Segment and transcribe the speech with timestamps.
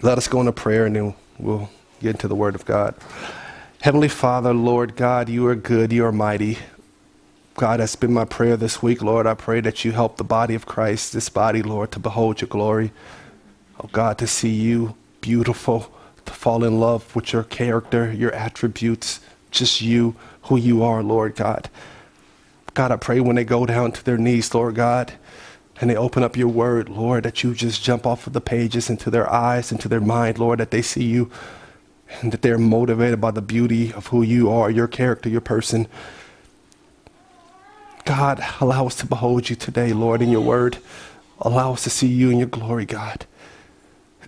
[0.00, 1.68] Let us go into prayer and then we'll
[2.00, 2.94] get into the Word of God.
[3.80, 6.58] Heavenly Father, Lord God, you are good, you are mighty.
[7.56, 9.26] God, that's been my prayer this week, Lord.
[9.26, 12.46] I pray that you help the body of Christ, this body, Lord, to behold your
[12.46, 12.92] glory.
[13.80, 15.92] Oh God, to see you beautiful,
[16.26, 19.18] to fall in love with your character, your attributes,
[19.50, 21.68] just you, who you are, Lord God.
[22.74, 25.14] God, I pray when they go down to their knees, Lord God,
[25.80, 28.90] and they open up your word, Lord, that you just jump off of the pages
[28.90, 31.30] into their eyes, into their mind, Lord, that they see you
[32.20, 35.86] and that they're motivated by the beauty of who you are, your character, your person.
[38.04, 40.78] God, allow us to behold you today, Lord, in your word.
[41.40, 43.26] Allow us to see you in your glory, God.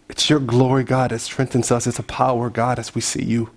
[0.09, 1.87] It's your glory, God, that strengthens us.
[1.87, 3.51] It's a power, God, as we see you.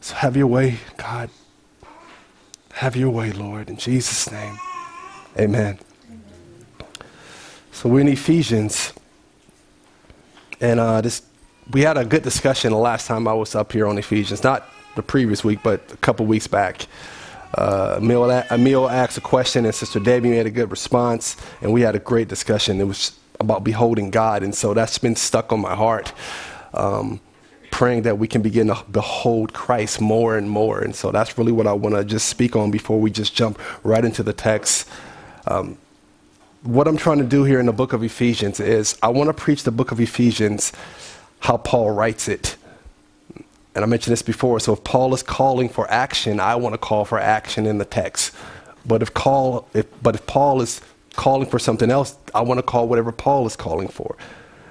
[0.00, 1.30] So have your way, God.
[2.74, 4.56] Have your way, Lord, in Jesus' name.
[5.38, 5.78] Amen.
[7.76, 8.94] So we're in Ephesians,
[10.62, 11.20] and uh, this
[11.70, 14.66] we had a good discussion the last time I was up here on Ephesians, not
[14.94, 16.86] the previous week, but a couple weeks back.
[17.52, 21.82] Uh, Emil, Emil asked a question, and Sister Debbie made a good response, and we
[21.82, 22.80] had a great discussion.
[22.80, 26.14] It was about beholding God, and so that's been stuck on my heart.
[26.72, 27.20] Um,
[27.70, 30.80] praying that we can begin to behold Christ more and more.
[30.80, 33.60] And so that's really what I want to just speak on before we just jump
[33.82, 34.88] right into the text.
[35.46, 35.76] Um,
[36.66, 39.34] what I'm trying to do here in the book of Ephesians is I want to
[39.34, 40.72] preach the book of Ephesians
[41.40, 42.56] how Paul writes it.
[43.74, 44.58] And I mentioned this before.
[44.58, 47.84] So if Paul is calling for action, I want to call for action in the
[47.84, 48.34] text.
[48.84, 50.80] But if call, if, but if Paul is
[51.14, 54.16] calling for something else, I want to call whatever Paul is calling for.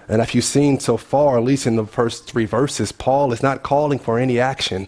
[0.07, 3.41] And if you've seen so far, at least in the first three verses, Paul is
[3.41, 4.87] not calling for any action.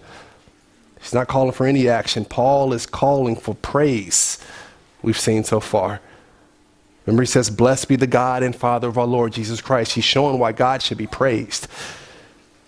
[1.00, 2.26] He's not calling for any action.
[2.26, 4.40] Paul is calling for praise,
[5.02, 6.02] we've seen so far.
[7.08, 9.94] Remember, he says, Blessed be the God and Father of our Lord Jesus Christ.
[9.94, 11.68] He's showing why God should be praised.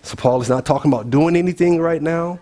[0.02, 2.40] So, Paul is not talking about doing anything right now.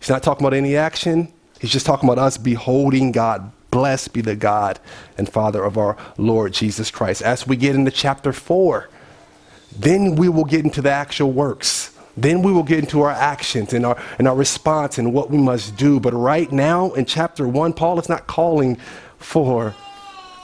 [0.00, 1.32] He's not talking about any action.
[1.60, 3.52] He's just talking about us beholding God.
[3.70, 4.80] Blessed be the God
[5.16, 7.22] and Father of our Lord Jesus Christ.
[7.22, 8.88] As we get into chapter 4,
[9.76, 11.96] then we will get into the actual works.
[12.16, 15.38] Then we will get into our actions and our, and our response and what we
[15.38, 16.00] must do.
[16.00, 18.76] But right now, in chapter 1, Paul is not calling
[19.18, 19.76] for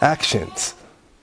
[0.00, 0.74] actions.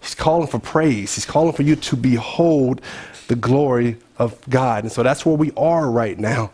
[0.02, 1.16] He's calling for praise.
[1.16, 2.82] He's calling for you to behold
[3.28, 4.84] the glory of God.
[4.84, 6.52] And so that's where we are right now.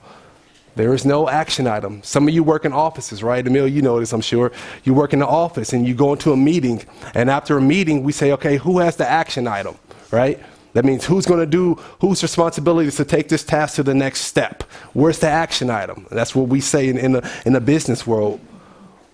[0.75, 2.03] There is no action item.
[2.03, 3.45] Some of you work in offices, right?
[3.45, 4.51] Emil, you know this, I'm sure.
[4.83, 8.03] You work in the office and you go into a meeting, and after a meeting,
[8.03, 9.75] we say, okay, who has the action item,
[10.11, 10.39] right?
[10.73, 13.95] That means who's going to do, whose responsibility is to take this task to the
[13.95, 14.61] next step?
[14.93, 16.05] Where's the action item?
[16.11, 18.39] That's what we say in, in, the, in the business world.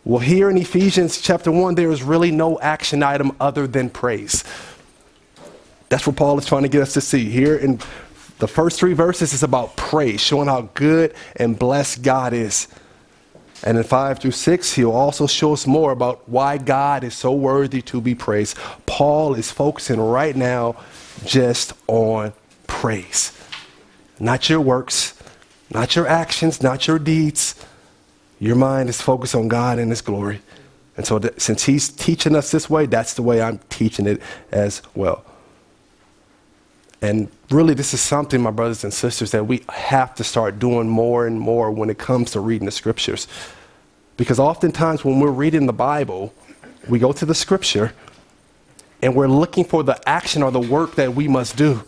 [0.06, 4.44] Well, here in Ephesians chapter 1, there is really no action item other than praise.
[5.88, 7.30] That's what Paul is trying to get us to see.
[7.30, 7.80] Here in
[8.40, 12.68] the first three verses is about praise, showing how good and blessed God is.
[13.64, 17.32] And in 5 through 6, he'll also show us more about why God is so
[17.32, 18.58] worthy to be praised.
[18.86, 20.76] Paul is focusing right now
[21.24, 22.34] just on
[22.68, 23.32] praise.
[24.20, 25.18] Not your works,
[25.74, 27.56] not your actions, not your deeds
[28.44, 30.42] your mind is focused on God and His glory.
[30.98, 34.22] And so, th- since He's teaching us this way, that's the way I'm teaching it
[34.52, 35.24] as well.
[37.02, 40.90] And really, this is something, my brothers and sisters, that we have to start doing
[40.90, 43.28] more and more when it comes to reading the scriptures.
[44.18, 46.34] Because oftentimes, when we're reading the Bible,
[46.90, 47.94] we go to the scripture
[49.02, 51.82] and we're looking for the action or the work that we must do.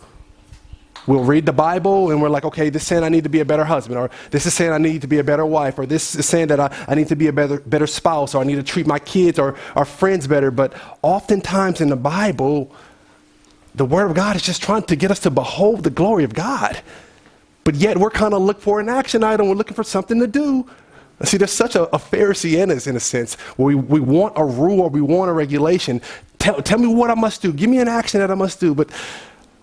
[1.06, 3.40] We'll read the Bible and we're like, okay, this is saying I need to be
[3.40, 5.86] a better husband, or this is saying I need to be a better wife, or
[5.86, 8.44] this is saying that I, I need to be a better, better spouse, or I
[8.44, 10.50] need to treat my kids or our friends better.
[10.50, 12.74] But oftentimes in the Bible,
[13.74, 16.34] the Word of God is just trying to get us to behold the glory of
[16.34, 16.80] God.
[17.62, 20.26] But yet we're kind of looking for an action item, we're looking for something to
[20.26, 20.68] do.
[21.22, 24.44] See, there's such a, a Pharisee in us, in a sense, we, we want a
[24.44, 26.02] rule or we want a regulation.
[26.38, 27.52] Tell, tell me what I must do.
[27.52, 28.74] Give me an action that I must do.
[28.74, 28.90] But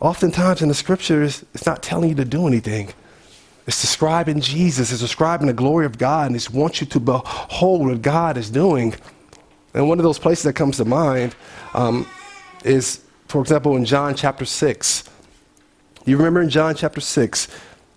[0.03, 2.90] Oftentimes in the scriptures, it's not telling you to do anything.
[3.66, 7.88] It's describing Jesus, it's describing the glory of God, and it wants you to behold
[7.88, 8.94] what God is doing.
[9.73, 11.38] And one of those places that comes to mind
[11.73, 12.05] um,
[12.66, 15.05] is, for example, in John chapter 6.
[16.06, 17.47] You remember in John chapter 6,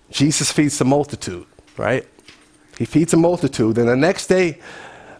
[0.09, 1.44] Jesus feeds the multitude,
[1.76, 2.06] right?
[2.79, 3.79] He feeds a multitude.
[3.79, 4.61] And the next day,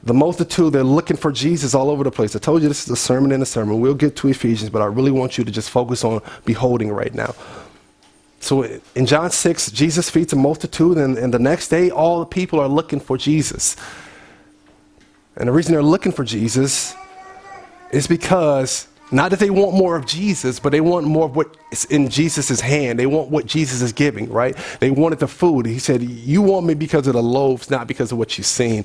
[0.06, 2.35] the multitude, they're looking for Jesus all over the place.
[2.37, 3.81] I told you this is a sermon in a sermon.
[3.81, 7.12] We'll get to Ephesians, but I really want you to just focus on beholding right
[7.12, 7.35] now.
[8.38, 8.62] So
[8.94, 12.61] in John 6, Jesus feeds a multitude, and, and the next day, all the people
[12.61, 13.76] are looking for Jesus.
[15.37, 16.94] And the reason they're looking for Jesus
[17.91, 21.56] is because Not that they want more of Jesus, but they want more of what
[21.70, 22.99] is in Jesus' hand.
[22.99, 24.56] They want what Jesus is giving, right?
[24.81, 25.67] They wanted the food.
[25.67, 28.85] He said, You want me because of the loaves, not because of what you've seen.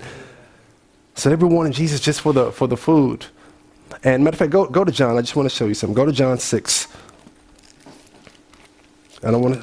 [1.21, 3.27] So they were wanting Jesus just for the, for the food.
[4.03, 5.19] And matter of fact, go, go to John.
[5.19, 5.93] I just want to show you something.
[5.93, 6.87] Go to John 6.
[9.21, 9.61] And I want to,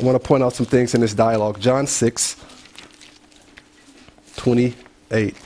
[0.00, 1.60] I want to point out some things in this dialogue.
[1.60, 2.42] John 6,
[4.36, 5.36] 28.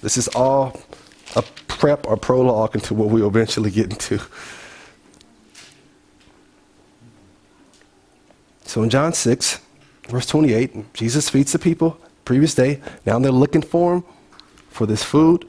[0.00, 0.80] This is all
[1.36, 4.18] a prep or prologue into what we'll eventually get into.
[8.64, 9.60] So in John 6,
[10.10, 11.98] verse 28, Jesus feeds the people
[12.30, 12.80] previous day.
[13.04, 14.04] Now they're looking for him
[14.68, 15.48] for this food.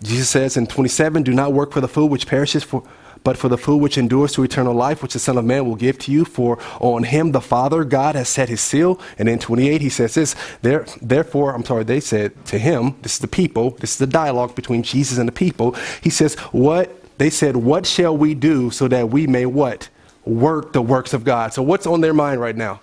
[0.00, 2.84] Jesus says in 27, Do not work for the food which perishes, for,
[3.24, 5.74] but for the food which endures to eternal life, which the Son of Man will
[5.74, 6.24] give to you.
[6.24, 9.00] For on him the Father God has set his seal.
[9.18, 13.14] And in 28, he says this there, Therefore, I'm sorry, they said to him, this
[13.14, 15.74] is the people, this is the dialogue between Jesus and the people.
[16.00, 16.94] He says, What?
[17.18, 19.88] They said, What shall we do so that we may what?
[20.24, 21.54] Work the works of God.
[21.54, 22.82] So what's on their mind right now?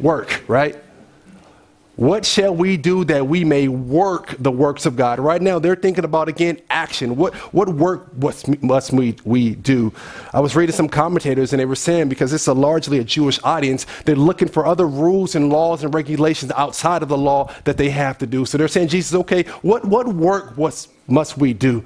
[0.00, 0.76] Work, right?
[2.00, 5.20] What shall we do that we may work the works of God?
[5.20, 7.14] Right now, they're thinking about again action.
[7.14, 9.92] What what work must, must we we do?
[10.32, 13.38] I was reading some commentators, and they were saying because it's a largely a Jewish
[13.44, 17.76] audience, they're looking for other rules and laws and regulations outside of the law that
[17.76, 18.46] they have to do.
[18.46, 21.84] So they're saying, Jesus, okay, what what work was, must we do?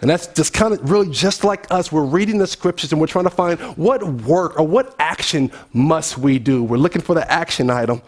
[0.00, 1.92] And that's just kind of really just like us.
[1.92, 6.16] We're reading the scriptures and we're trying to find what work or what action must
[6.16, 6.62] we do.
[6.62, 8.00] We're looking for the action item.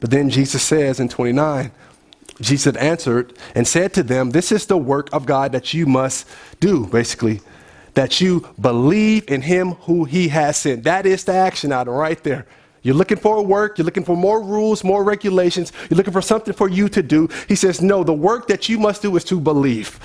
[0.00, 1.70] But then Jesus says in 29,
[2.40, 6.26] Jesus answered and said to them, This is the work of God that you must
[6.58, 7.40] do, basically,
[7.94, 10.84] that you believe in him who he has sent.
[10.84, 12.46] That is the action item right there.
[12.82, 16.54] You're looking for work, you're looking for more rules, more regulations, you're looking for something
[16.54, 17.28] for you to do.
[17.46, 20.00] He says, No, the work that you must do is to believe.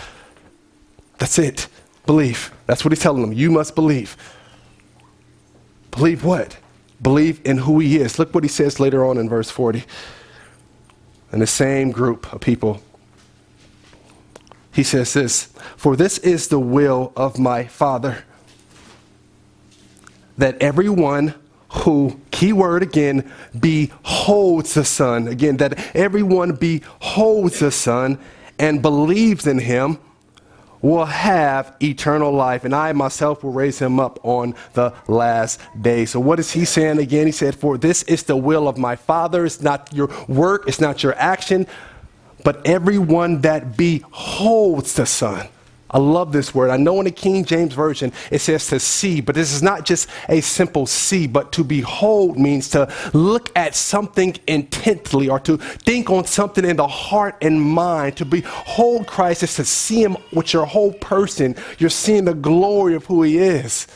[1.18, 1.68] That's it.
[2.06, 2.52] Believe.
[2.66, 3.34] That's what he's telling them.
[3.34, 4.18] You must believe.
[5.92, 6.58] Believe what?
[7.02, 8.20] believe in who he is.
[8.20, 9.84] Look what he says later on in verse 40.
[11.32, 12.82] In the same group of people,
[14.72, 15.46] he says this
[15.78, 18.24] For this is the will of my Father,
[20.38, 21.34] that everyone
[21.76, 23.30] who, key word again,
[23.60, 28.18] beholds the Son, again, that everyone beholds the Son
[28.58, 30.00] and believes in him
[30.82, 36.06] will have eternal life, and I myself will raise him up on the last day.
[36.06, 37.26] So, what is he saying again?
[37.26, 39.46] He said, For this is the will of my Father.
[39.46, 41.66] It's not your work, it's not your action,
[42.44, 45.48] but everyone that beholds the Son
[45.96, 46.72] I love this word.
[46.72, 49.86] I know in the King James Version it says to see, but this is not
[49.86, 55.56] just a simple see, but to behold means to look at something intently or to
[55.56, 58.18] think on something in the heart and mind.
[58.18, 61.56] To behold Christ is to see him with your whole person.
[61.78, 63.88] You're seeing the glory of who he is.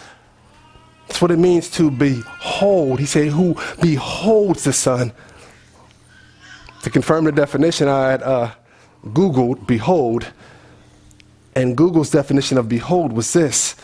[1.09, 3.01] That's what it means to behold.
[3.01, 5.11] He said, Who beholds the Son.
[6.83, 8.51] To confirm the definition, I had uh,
[9.07, 10.31] Googled behold
[11.55, 13.75] and Google's definition of behold was this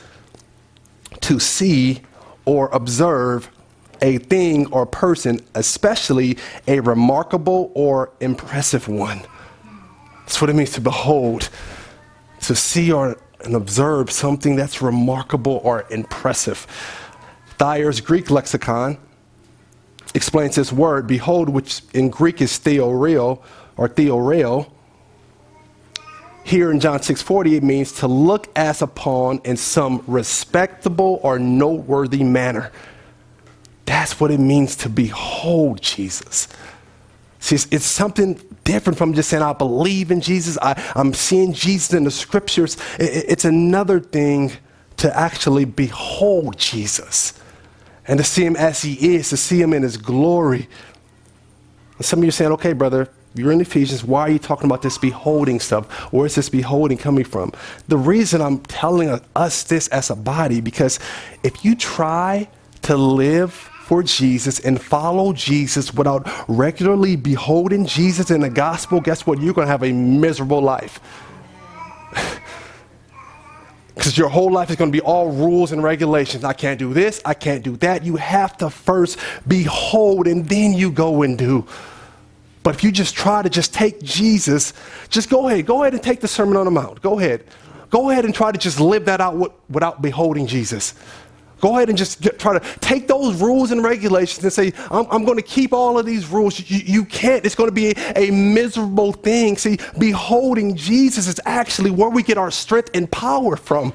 [1.22, 2.02] to see
[2.46, 3.50] or observe
[4.02, 9.22] a thing or person, especially a remarkable or impressive one.
[10.20, 11.50] That's what it means to behold,
[12.42, 16.66] to see or and observe something that's remarkable or impressive.
[17.58, 18.98] Thayer's Greek lexicon
[20.14, 23.42] explains this word, behold, which in Greek is theoreo
[23.78, 24.72] or theoreo,
[26.46, 32.24] here in John 6:40 it means to look as upon in some respectable or noteworthy
[32.24, 32.72] manner.
[33.86, 36.48] That's what it means to behold Jesus.
[37.40, 41.94] See, it's, something different from just saying, I believe in Jesus, I, am seeing Jesus
[41.94, 42.76] in the scriptures.
[43.00, 44.52] It, it's another thing
[44.98, 47.34] to actually behold Jesus
[48.08, 50.68] and to see him as he is, to see him in his glory.
[51.98, 54.04] And some of you are saying, okay, brother, you're in Ephesians.
[54.04, 55.92] Why are you talking about this beholding stuff?
[56.14, 57.52] Where is this beholding coming from?
[57.88, 61.00] The reason I'm telling us this as a body, because
[61.44, 62.48] if you try
[62.84, 69.28] to live for Jesus and follow Jesus without regularly beholding Jesus in the gospel, guess
[69.28, 69.42] what?
[69.42, 71.00] You're going to have a miserable life.
[73.96, 76.44] Because your whole life is going to be all rules and regulations.
[76.44, 78.04] I can't do this, I can't do that.
[78.04, 81.66] You have to first behold and then you go and do.
[82.66, 84.74] But if you just try to just take Jesus,
[85.10, 85.68] just go ahead.
[85.68, 87.00] Go ahead and take the Sermon on the Mount.
[87.00, 87.44] Go ahead.
[87.92, 90.96] Go ahead and try to just live that out without beholding Jesus.
[91.62, 95.06] Go ahead and just get, try to take those rules and regulations and say, I'm,
[95.12, 96.60] I'm going to keep all of these rules.
[96.68, 97.46] You, you can't.
[97.46, 99.58] It's going to be a, a, miserable thing.
[99.58, 103.94] See, beholding Jesus is actually where we get our strength and power from.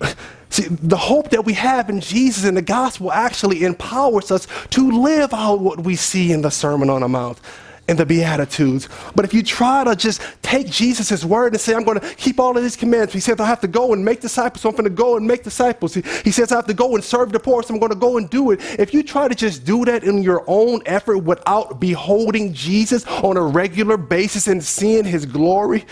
[0.50, 4.90] See, the hope that we have in Jesus and the gospel actually empowers us to
[4.90, 7.38] live out what we see in the Sermon on the Mount
[7.86, 8.88] and the Beatitudes.
[9.14, 12.40] But if you try to just take Jesus' word and say, I'm going to keep
[12.40, 14.74] all of his commands, he says, I have to go and make disciples, so I'm
[14.76, 15.94] going to go and make disciples.
[15.94, 17.98] He, he says, I have to go and serve the poor, so I'm going to
[17.98, 18.60] go and do it.
[18.78, 23.36] If you try to just do that in your own effort without beholding Jesus on
[23.36, 25.84] a regular basis and seeing his glory,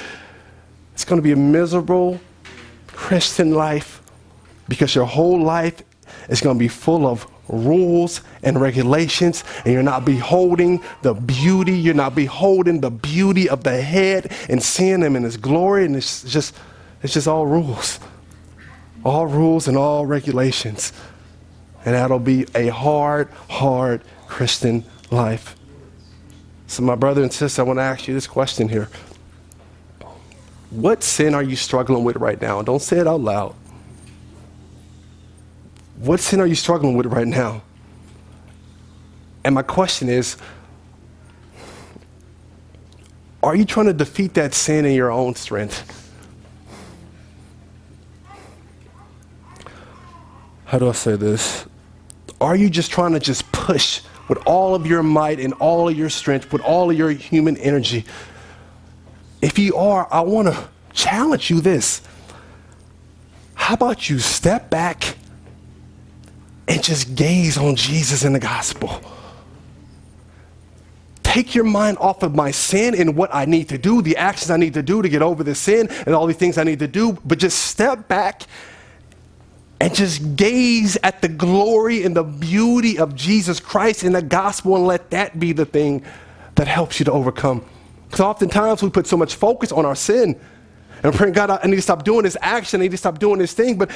[0.95, 2.21] it's going to be a miserable
[2.89, 3.98] Christian life
[4.69, 5.83] because your whole life
[6.29, 11.73] is going to be full of rules and regulations, and you're not beholding the beauty,
[11.73, 15.97] you're not beholding the beauty of the head and seeing him in his glory, and
[15.97, 16.55] it's just
[17.03, 18.01] it's just all rules.
[19.05, 20.93] All rules and all regulations.
[21.85, 25.55] And that'll be a hard, hard Christian life.
[26.67, 28.89] So, my brother and sister, I want to ask you this question here.
[30.71, 32.61] What sin are you struggling with right now?
[32.61, 33.55] Don't say it out loud.
[35.99, 37.63] What sin are you struggling with right now?
[39.45, 40.37] And my question is
[43.43, 45.95] are you trying to defeat that sin in your own strength?
[50.67, 51.67] How do I say this?
[52.41, 55.97] Are you just trying to just push with all of your might and all of
[55.97, 58.05] your strength, with all of your human energy?
[59.41, 62.03] If you are, I want to challenge you this.
[63.55, 65.18] How about you step back
[66.69, 69.01] and just gaze on Jesus in the gospel.
[71.23, 74.51] Take your mind off of my sin and what I need to do, the actions
[74.51, 76.79] I need to do to get over the sin and all the things I need
[76.79, 78.43] to do, but just step back
[79.81, 84.77] and just gaze at the glory and the beauty of Jesus Christ in the gospel
[84.77, 86.03] and let that be the thing
[86.57, 87.65] that helps you to overcome.
[88.07, 90.39] Because oftentimes we put so much focus on our sin
[91.03, 93.39] and praying, God, I need to stop doing this action, I need to stop doing
[93.39, 93.79] this thing.
[93.79, 93.91] But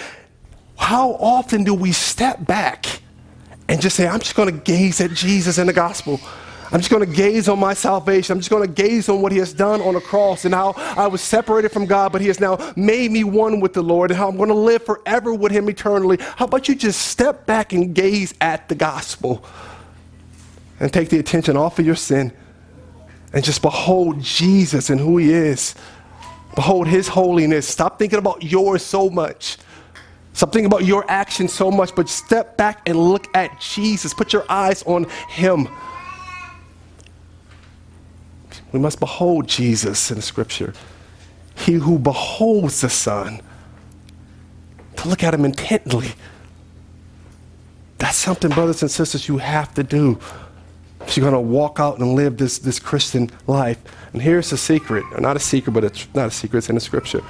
[0.82, 2.86] how often do we step back
[3.68, 6.20] and just say, I'm just going to gaze at Jesus in the gospel?
[6.72, 8.32] I'm just going to gaze on my salvation.
[8.32, 10.72] I'm just going to gaze on what he has done on the cross and how
[10.76, 14.10] I was separated from God, but he has now made me one with the Lord
[14.10, 16.18] and how I'm going to live forever with him eternally.
[16.20, 19.44] How about you just step back and gaze at the gospel
[20.80, 22.32] and take the attention off of your sin
[23.32, 25.76] and just behold Jesus and who he is?
[26.56, 27.68] Behold his holiness.
[27.68, 29.58] Stop thinking about yours so much.
[30.32, 34.14] Something about your actions so much, but step back and look at Jesus.
[34.14, 35.68] Put your eyes on Him.
[38.72, 40.72] We must behold Jesus in scripture.
[41.56, 43.42] He who beholds the Son,
[44.96, 46.12] to look at Him intently.
[47.98, 50.18] That's something, brothers and sisters, you have to do
[51.06, 53.78] if you're going to walk out and live this, this Christian life.
[54.12, 56.80] And here's the secret, not a secret, but it's not a secret, it's in the
[56.80, 57.22] scripture.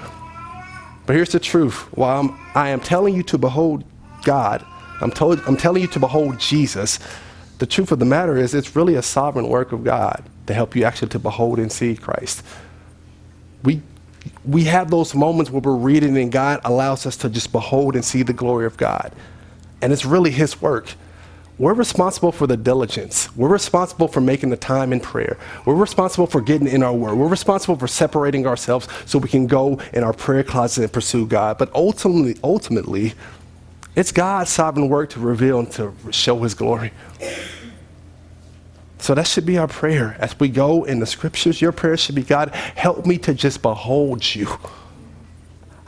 [1.13, 1.95] But here's the truth.
[1.95, 3.85] While I'm, I am telling you to behold
[4.25, 4.65] God,
[5.03, 6.99] I'm, told, I'm telling you to behold Jesus,
[7.59, 10.75] the truth of the matter is it's really a sovereign work of God to help
[10.75, 12.43] you actually to behold and see Christ.
[13.63, 13.83] We,
[14.47, 18.03] we have those moments where we're reading and God allows us to just behold and
[18.03, 19.13] see the glory of God.
[19.83, 20.95] And it's really His work.
[21.59, 23.35] We're responsible for the diligence.
[23.37, 25.37] We're responsible for making the time in prayer.
[25.67, 27.15] We're responsible for getting in our word.
[27.15, 31.27] We're responsible for separating ourselves so we can go in our prayer closet and pursue
[31.27, 31.59] God.
[31.59, 33.15] But ultimately, ultimately,
[33.95, 36.93] it's God's sovereign work to reveal and to show his glory.
[38.99, 40.17] So that should be our prayer.
[40.19, 43.61] As we go in the scriptures, your prayer should be God, help me to just
[43.61, 44.49] behold you.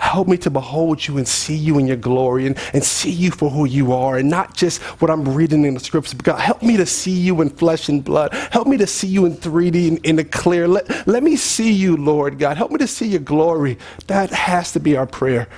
[0.04, 3.30] Help me to behold you and see you in your glory and, and see you
[3.30, 6.12] for who you are and not just what I'm reading in the scriptures.
[6.12, 8.34] But God, help me to see you in flesh and blood.
[8.52, 10.68] Help me to see you in 3D in, in the clear.
[10.68, 12.58] Let, let me see you, Lord God.
[12.58, 13.78] Help me to see your glory.
[14.06, 15.48] That has to be our prayer.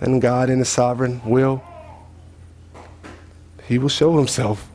[0.00, 1.62] And God, in His sovereign will,
[3.66, 4.70] He will show Himself,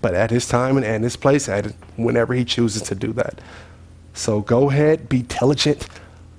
[0.00, 1.66] but at His time and at His place, at
[1.96, 3.42] whenever He chooses to do that.
[4.14, 5.86] So go ahead, be diligent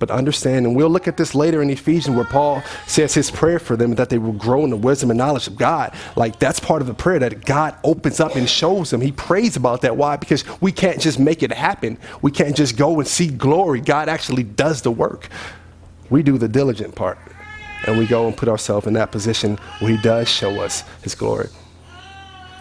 [0.02, 3.60] but understand, and we'll look at this later in Ephesians where Paul says his prayer
[3.60, 5.94] for them that they will grow in the wisdom and knowledge of God.
[6.16, 9.00] Like that's part of the prayer that God opens up and shows them.
[9.00, 9.96] He prays about that.
[9.96, 10.18] Why?
[10.18, 12.00] Because we can't just make it happen.
[12.24, 13.80] We can't just go and see glory.
[13.80, 15.30] God actually does the work.
[16.10, 17.20] We do the diligent part.
[17.86, 21.14] And we go and put ourselves in that position where He does show us His
[21.14, 21.50] glory.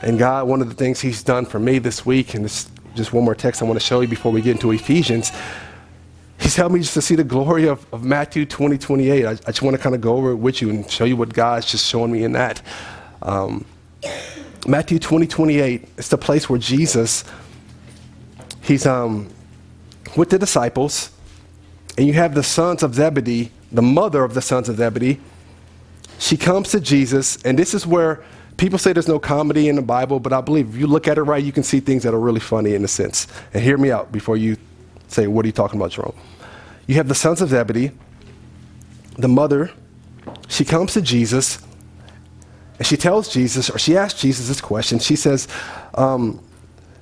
[0.03, 3.15] And God, one of the things He's done for me this week, and this just
[3.15, 5.33] one more text I want to show you before we get into Ephesians
[6.51, 9.25] He's helped me just to see the glory of, of Matthew 20, 28.
[9.25, 11.17] I, I just want to kind of go over it with you and show you
[11.17, 12.61] what God's just showing me in that.
[13.23, 13.65] Um,
[14.67, 17.23] Matthew 20, 28, it's the place where Jesus,
[18.63, 19.29] he's um,
[20.17, 21.13] with the disciples,
[21.97, 25.21] and you have the sons of Zebedee, the mother of the sons of Zebedee.
[26.19, 28.25] She comes to Jesus, and this is where
[28.57, 31.17] people say there's no comedy in the Bible, but I believe if you look at
[31.17, 33.29] it right, you can see things that are really funny in a sense.
[33.55, 34.57] And hear me out before you
[35.07, 36.17] say, What are you talking about, Jerome?
[36.91, 37.93] You have the sons of Zebedee,
[39.17, 39.71] the mother,
[40.49, 41.61] she comes to Jesus,
[42.79, 44.99] and she tells Jesus, or she asks Jesus this question.
[44.99, 45.47] She says,
[45.95, 46.45] um,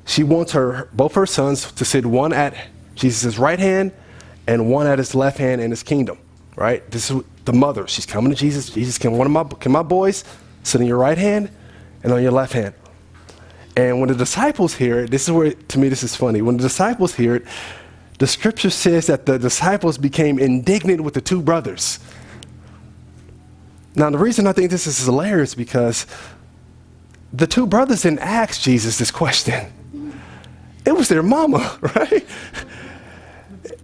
[0.05, 2.55] she wants her both her sons to sit one at
[2.97, 3.93] Jesus' right hand
[4.47, 6.19] and one at his left hand in his kingdom.
[6.55, 6.87] Right?
[6.91, 7.87] This is the mother.
[7.87, 8.69] She's coming to Jesus.
[8.69, 10.23] Jesus, can one of my can my boys
[10.65, 11.51] sit on your right hand
[12.03, 12.75] and on your left hand?
[13.75, 16.43] And when the disciples hear it, this is where to me this is funny.
[16.43, 17.47] When the disciples hear it,
[18.19, 22.01] the scripture says that the disciples became indignant with the two brothers.
[23.95, 26.07] Now, the reason I think this is hilarious because
[27.33, 29.73] the two brothers didn't ask Jesus this question.
[30.85, 32.27] It was their mama, right?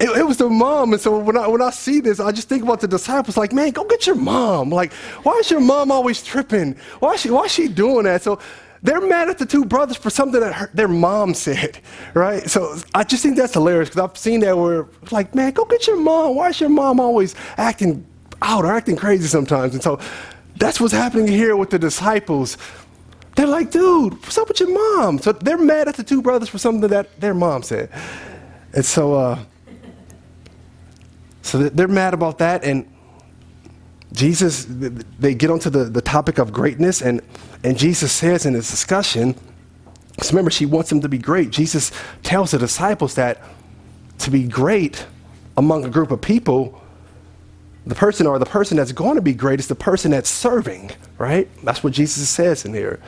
[0.00, 0.93] It, it, was their mom.
[0.93, 3.53] And so when I, when I see this, I just think about the disciples like,
[3.53, 4.71] man, go get your mom.
[4.71, 6.76] Like, why is your mom always tripping?
[6.99, 8.23] Why is she, why is she doing that?
[8.23, 8.41] So
[8.85, 11.79] they're mad at the two brothers for something that her, their mom said,
[12.12, 12.49] right?
[12.49, 15.87] So I just think that's hilarious because I've seen that where, like, man, go get
[15.87, 16.37] your mom.
[16.37, 18.07] Why is your mom always acting
[18.43, 19.73] out or acting crazy sometimes?
[19.73, 19.99] And so
[20.57, 22.59] that's what's happening here with the disciples.
[23.37, 25.19] They're like, dude, what's up with your mom?
[25.19, 27.88] So they're mad at the two brothers for something that their mom said.
[28.75, 29.38] And so, uh,
[31.41, 32.64] so they're mad about that.
[32.64, 32.87] And
[34.14, 37.02] Jesus, they get onto the, the topic of greatness.
[37.02, 37.21] And,
[37.64, 39.35] and Jesus says in this discussion,
[40.12, 41.50] because remember, she wants them to be great.
[41.50, 41.90] Jesus
[42.23, 43.42] tells the disciples that
[44.18, 45.06] to be great
[45.56, 46.80] among a group of people,
[47.87, 50.92] the person or the person that's going to be great is the person that's serving,
[51.18, 51.49] right?
[51.64, 53.00] That's what Jesus says in here.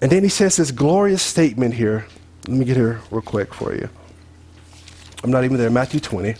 [0.00, 2.06] And then he says this glorious statement here.
[2.46, 3.88] Let me get here real quick for you.
[5.24, 5.70] I'm not even there.
[5.70, 6.36] Matthew 20.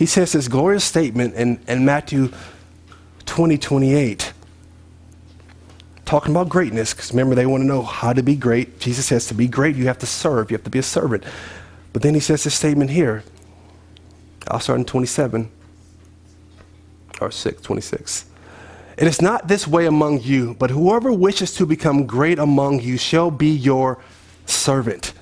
[0.00, 2.32] He says this glorious statement in, in Matthew
[3.26, 4.32] 20, 28.
[6.06, 8.80] Talking about greatness, because remember, they want to know how to be great.
[8.80, 11.22] Jesus says to be great, you have to serve, you have to be a servant.
[11.92, 13.24] But then he says this statement here.
[14.48, 15.50] I'll start in 27
[17.20, 18.24] or 6, 26.
[18.96, 22.96] It is not this way among you, but whoever wishes to become great among you
[22.96, 24.02] shall be your
[24.46, 25.12] servant.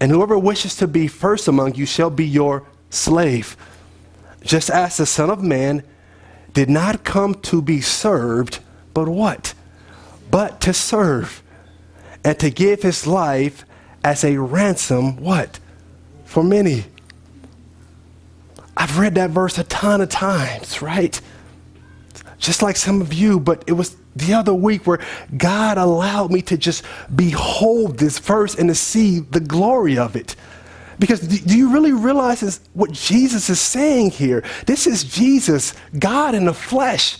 [0.00, 3.56] And whoever wishes to be first among you shall be your slave.
[4.46, 5.82] Just as the Son of Man
[6.52, 8.60] did not come to be served,
[8.94, 9.54] but what?
[10.30, 11.42] But to serve
[12.24, 13.64] and to give his life
[14.04, 15.58] as a ransom, what?
[16.24, 16.84] For many.
[18.76, 21.20] I've read that verse a ton of times, right?
[22.38, 25.00] Just like some of you, but it was the other week where
[25.36, 30.36] God allowed me to just behold this verse and to see the glory of it.
[30.98, 34.42] Because do you really realize this, what Jesus is saying here?
[34.66, 37.18] This is Jesus, God in the flesh.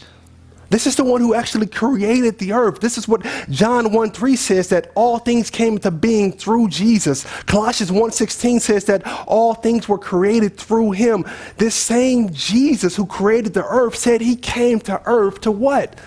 [0.68, 2.80] This is the one who actually created the earth.
[2.80, 7.24] This is what John 1 3 says that all things came into being through Jesus.
[7.44, 11.24] Colossians 1 16 says that all things were created through him.
[11.58, 15.98] This same Jesus who created the earth said he came to earth to what?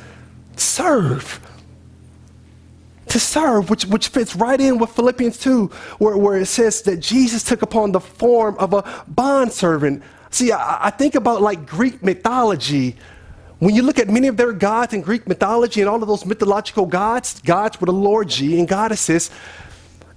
[0.57, 1.39] Serve
[3.09, 5.67] to serve, which, which fits right in with Philippians 2,
[5.97, 10.03] where, where it says that Jesus took upon the form of a bondservant.
[10.29, 12.95] See, I, I think about like Greek mythology.
[13.59, 16.25] When you look at many of their gods in Greek mythology and all of those
[16.25, 19.31] mythological gods, gods with a Lord G and goddesses,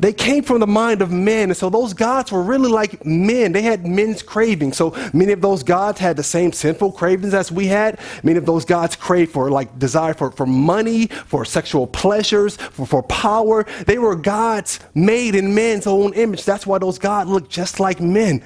[0.03, 1.51] they came from the mind of men.
[1.51, 3.53] And so those gods were really like men.
[3.53, 4.77] They had men's cravings.
[4.77, 8.01] So many of those gods had the same sinful cravings as we had.
[8.25, 12.85] Many of those gods craved for like desire for, for money, for sexual pleasures, for,
[12.85, 13.65] for power.
[13.87, 16.45] They were gods made in men's own image.
[16.45, 18.43] That's why those gods look just like men.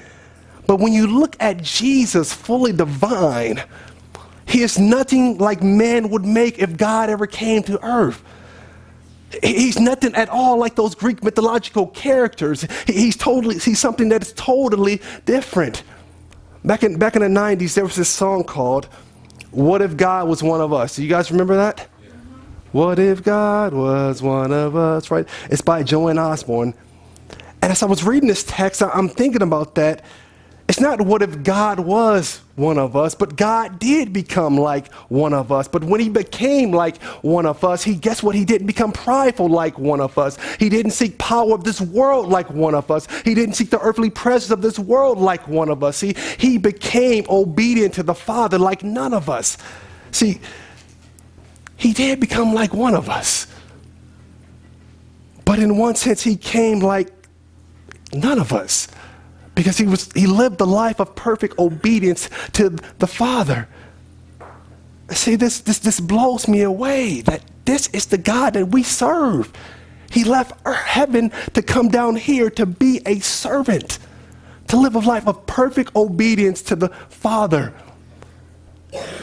[0.66, 3.62] But when you look at Jesus, fully divine,
[4.46, 8.22] he is nothing like man would make if God ever came to earth.
[9.42, 12.66] He's nothing at all like those Greek mythological characters.
[12.86, 15.82] He's totally, he's something that is totally different.
[16.64, 18.86] Back in, back in the 90s, there was this song called
[19.50, 20.96] What If God Was One of Us?
[20.96, 21.88] Do you guys remember that?
[22.02, 22.10] Yeah.
[22.72, 25.28] What if God was one of us, right?
[25.50, 26.74] It's by Joanne Osborne.
[27.62, 30.04] And as I was reading this text, I'm thinking about that.
[30.68, 35.32] It's not what if God was one of us, but God did become like one
[35.32, 35.68] of us.
[35.68, 38.34] But when he became like one of us, he guess what?
[38.34, 40.36] He didn't become prideful like one of us.
[40.58, 43.06] He didn't seek power of this world like one of us.
[43.22, 45.98] He didn't seek the earthly presence of this world like one of us.
[45.98, 49.58] See, he became obedient to the Father like none of us.
[50.10, 50.40] See,
[51.76, 53.46] he did become like one of us.
[55.44, 57.08] But in one sense, he came like
[58.12, 58.88] none of us
[59.56, 63.66] because he was he lived the life of perfect obedience to the Father.
[65.10, 69.52] See, this this this blows me away that this is the God that we serve.
[70.10, 73.98] He left heaven to come down here to be a servant,
[74.68, 77.74] to live a life of perfect obedience to the Father.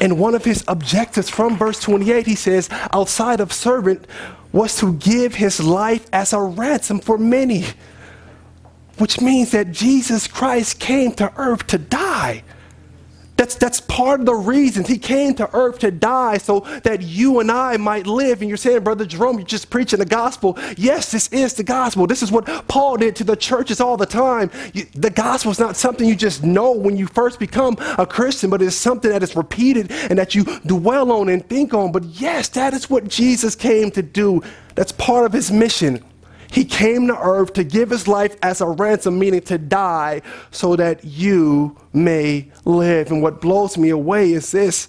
[0.01, 4.05] And one of his objectives from verse 28, he says, outside of servant,
[4.51, 7.65] was to give his life as a ransom for many
[8.97, 12.43] which means that Jesus Christ came to earth to die.
[13.35, 17.39] That's, that's part of the reasons he came to earth to die so that you
[17.39, 18.41] and I might live.
[18.41, 20.57] And you're saying, Brother Jerome, you're just preaching the gospel.
[20.77, 22.05] Yes, this is the gospel.
[22.05, 24.51] This is what Paul did to the churches all the time.
[24.73, 28.51] You, the gospel is not something you just know when you first become a Christian,
[28.51, 31.91] but it's something that is repeated and that you dwell on and think on.
[31.91, 34.43] But yes, that is what Jesus came to do.
[34.75, 36.03] That's part of his mission.
[36.53, 40.75] He came to earth to give his life as a ransom, meaning to die, so
[40.75, 43.11] that you may live.
[43.11, 44.87] And what blows me away is this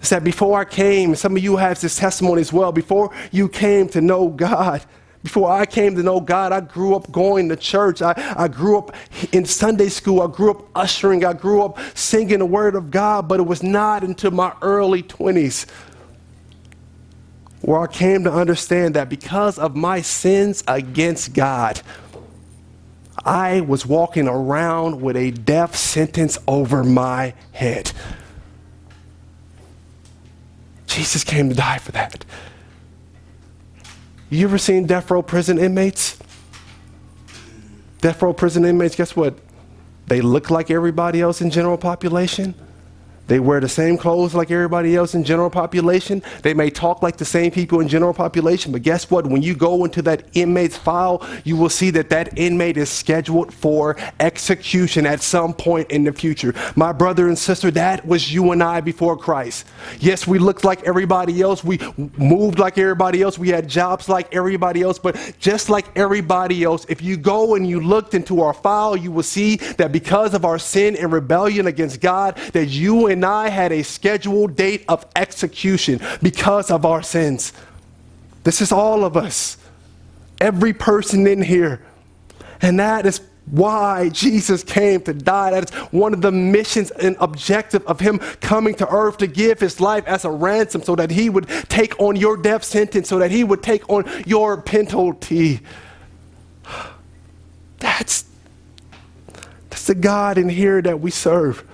[0.00, 3.46] is that before I came, some of you have this testimony as well, before you
[3.46, 4.82] came to know God,
[5.22, 8.00] before I came to know God, I grew up going to church.
[8.00, 8.96] I, I grew up
[9.32, 10.22] in Sunday school.
[10.22, 11.26] I grew up ushering.
[11.26, 15.02] I grew up singing the word of God, but it was not until my early
[15.02, 15.66] 20s
[17.62, 21.80] where I came to understand that because of my sins against God,
[23.24, 27.92] I was walking around with a death sentence over my head.
[30.86, 32.24] Jesus came to die for that.
[34.28, 36.18] You ever seen death row prison inmates?
[38.00, 39.38] Death row prison inmates, guess what?
[40.08, 42.54] They look like everybody else in general population.
[43.28, 46.22] They wear the same clothes like everybody else in general population.
[46.42, 49.26] They may talk like the same people in general population, but guess what?
[49.26, 53.54] When you go into that inmate's file, you will see that that inmate is scheduled
[53.54, 56.54] for execution at some point in the future.
[56.76, 59.66] My brother and sister, that was you and I before Christ.
[60.00, 61.62] Yes, we looked like everybody else.
[61.62, 61.78] We
[62.16, 63.38] moved like everybody else.
[63.38, 67.66] We had jobs like everybody else, but just like everybody else, if you go and
[67.66, 71.66] you looked into our file, you will see that because of our sin and rebellion
[71.66, 77.02] against God, that you and I had a scheduled date of execution because of our
[77.02, 77.52] sins.
[78.44, 79.56] This is all of us,
[80.40, 81.84] every person in here.
[82.60, 85.50] And that is why Jesus came to die.
[85.50, 89.60] That is one of the missions and objective of him coming to earth to give
[89.60, 93.18] his life as a ransom so that he would take on your death sentence, so
[93.18, 95.60] that he would take on your penalty.
[97.78, 98.24] That's,
[99.70, 101.68] that's the God in here that we serve.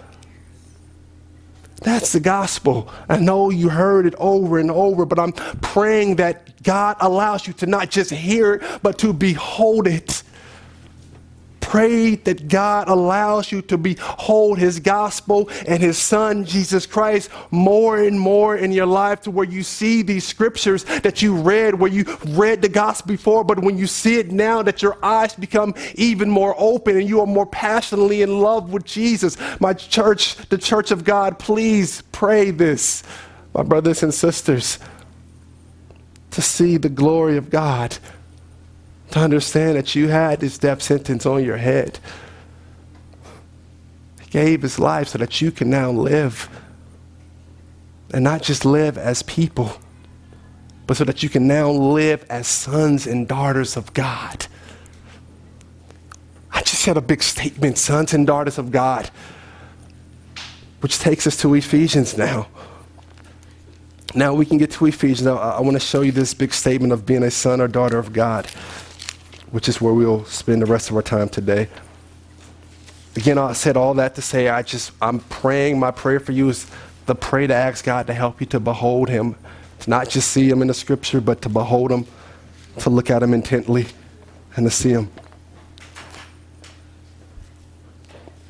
[1.82, 2.88] That's the gospel.
[3.08, 7.52] I know you heard it over and over, but I'm praying that God allows you
[7.54, 10.22] to not just hear it, but to behold it
[11.68, 17.98] pray that God allows you to behold his gospel and his son, Jesus Christ, more
[17.98, 21.90] and more in your life to where you see these scriptures that you read, where
[21.90, 25.74] you read the gospel before, but when you see it now, that your eyes become
[25.94, 29.36] even more open and you are more passionately in love with Jesus.
[29.60, 33.02] My church, the church of God, please pray this,
[33.52, 34.78] my brothers and sisters,
[36.30, 37.98] to see the glory of God
[39.10, 41.98] to understand that you had this death sentence on your head.
[44.20, 46.48] He gave his life so that you can now live.
[48.12, 49.72] And not just live as people,
[50.86, 54.46] but so that you can now live as sons and daughters of God.
[56.50, 59.10] I just had a big statement, sons and daughters of God,
[60.80, 62.48] which takes us to Ephesians now.
[64.14, 65.26] Now we can get to Ephesians.
[65.26, 67.98] I, I want to show you this big statement of being a son or daughter
[67.98, 68.46] of God
[69.50, 71.68] which is where we'll spend the rest of our time today.
[73.16, 76.48] Again, I said all that to say I just, I'm praying, my prayer for you
[76.48, 76.70] is
[77.06, 79.34] the pray to ask God to help you to behold Him,
[79.80, 82.06] to not just see Him in the scripture, but to behold Him,
[82.78, 83.86] to look at Him intently,
[84.56, 85.10] and to see Him.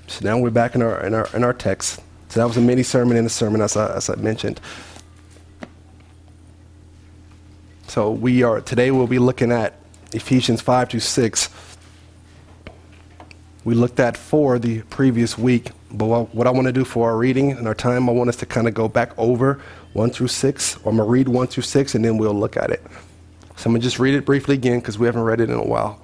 [0.09, 2.01] So now we're back in our, in our, in our text.
[2.29, 4.61] So that was a mini sermon in a sermon, as I, as I mentioned.
[7.87, 9.75] So we are, today we'll be looking at
[10.13, 11.51] Ephesians 5 to 6.
[13.65, 15.71] we looked at for the previous week.
[15.91, 18.37] But what I want to do for our reading and our time, I want us
[18.37, 19.61] to kind of go back over
[19.93, 20.77] 1 through 6.
[20.77, 22.83] Or I'm going to read 1 through 6 and then we'll look at it.
[23.57, 25.57] So I'm going to just read it briefly again because we haven't read it in
[25.57, 26.01] a while.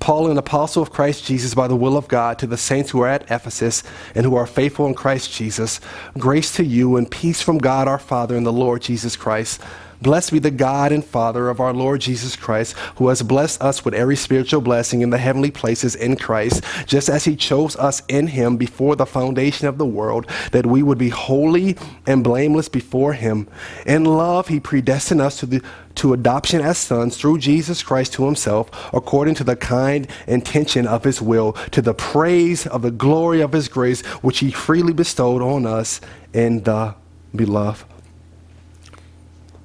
[0.00, 3.00] Paul, an apostle of Christ Jesus by the will of God, to the saints who
[3.02, 3.82] are at Ephesus
[4.14, 5.80] and who are faithful in Christ Jesus,
[6.18, 9.60] grace to you and peace from God our Father and the Lord Jesus Christ.
[10.02, 13.84] Blessed be the God and Father of our Lord Jesus Christ, who has blessed us
[13.84, 18.02] with every spiritual blessing in the heavenly places in Christ, just as he chose us
[18.08, 22.68] in him before the foundation of the world, that we would be holy and blameless
[22.68, 23.46] before him.
[23.84, 25.62] In love, he predestined us to the
[25.96, 31.04] to adoption as sons through Jesus Christ to himself, according to the kind intention of
[31.04, 35.42] his will, to the praise of the glory of his grace, which he freely bestowed
[35.42, 36.00] on us
[36.32, 36.94] in the
[37.34, 37.89] beloved.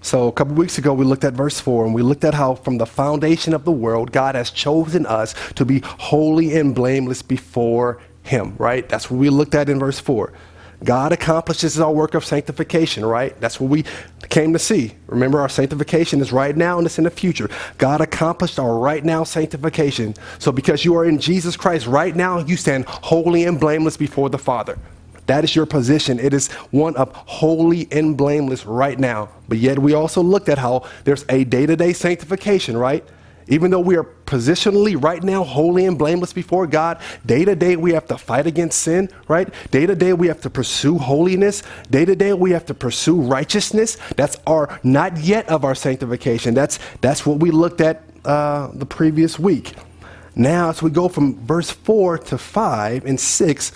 [0.06, 2.54] So, a couple weeks ago, we looked at verse 4, and we looked at how
[2.54, 7.24] from the foundation of the world, God has chosen us to be holy and blameless
[7.24, 8.88] before Him, right?
[8.88, 10.32] That's what we looked at in verse 4.
[10.84, 13.36] God accomplishes our work of sanctification, right?
[13.41, 13.84] That's what we
[14.30, 14.94] came to see.
[15.08, 17.50] Remember, our sanctification is right now and it's in the future.
[17.80, 20.13] God accomplished our right now sanctification.
[20.38, 24.30] So, because you are in Jesus Christ right now, you stand holy and blameless before
[24.30, 24.78] the Father.
[25.28, 26.20] That is your position.
[26.20, 29.30] It is one of holy and blameless right now.
[29.48, 33.04] But yet, we also looked at how there's a day to day sanctification, right?
[33.48, 37.76] Even though we are positionally right now holy and blameless before God, day to day
[37.76, 39.54] we have to fight against sin, right?
[39.70, 41.62] Day to day we have to pursue holiness.
[41.92, 43.98] Day to day we have to pursue righteousness.
[44.16, 46.56] That's our not yet of our sanctification.
[46.56, 49.74] That's that's what we looked at uh, the previous week.
[50.36, 53.72] Now, as we go from verse four to five and six,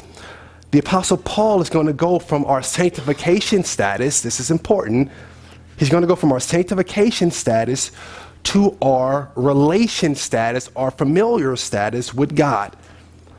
[0.71, 5.09] the Apostle Paul is going to go from our sanctification status, this is important,
[5.77, 7.91] he's going to go from our sanctification status
[8.43, 12.75] to our relation status, our familiar status with God.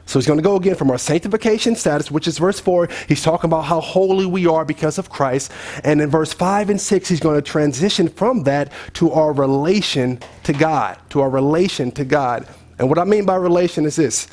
[0.07, 2.89] So he's going to go again from our sanctification status, which is verse 4.
[3.07, 5.53] He's talking about how holy we are because of Christ.
[5.85, 10.19] And in verse 5 and 6, he's going to transition from that to our relation
[10.43, 12.49] to God, to our relation to God.
[12.81, 14.27] And what I mean by relation is this.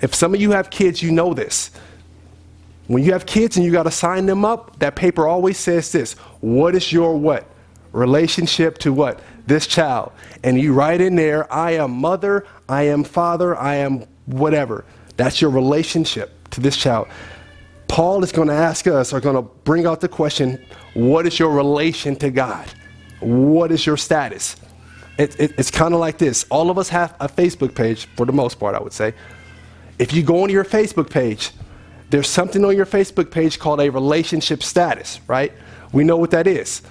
[0.00, 1.70] If some of you have kids, you know this.
[2.86, 5.90] When you have kids and you got to sign them up, that paper always says
[5.92, 7.50] this What is your what?
[7.92, 9.20] Relationship to what?
[9.46, 10.12] This child.
[10.44, 14.84] And you write in there, I am mother, I am father, I am whatever.
[15.16, 17.08] That's your relationship to this child.
[17.88, 21.38] Paul is going to ask us, or going to bring out the question, What is
[21.38, 22.68] your relation to God?
[23.20, 24.56] What is your status?
[25.18, 26.44] It, it, it's kind of like this.
[26.50, 29.14] All of us have a Facebook page, for the most part, I would say.
[29.98, 31.52] If you go onto your Facebook page,
[32.10, 35.52] there's something on your Facebook page called a relationship status, right?
[35.92, 36.82] We know what that is.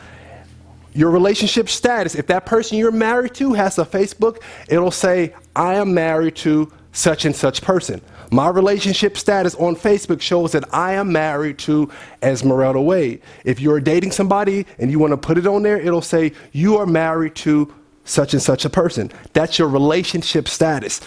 [0.94, 5.76] Your relationship status, if that person you're married to has a Facebook, it'll say, I
[5.76, 8.02] am married to such and such person.
[8.32, 11.92] My relationship status on Facebook shows that I am married to
[12.24, 13.22] Esmeralda Wade.
[13.44, 16.78] If you're dating somebody and you want to put it on there, it'll say, You
[16.78, 17.74] are married to
[18.06, 19.12] such and such a person.
[19.34, 21.02] That's your relationship status.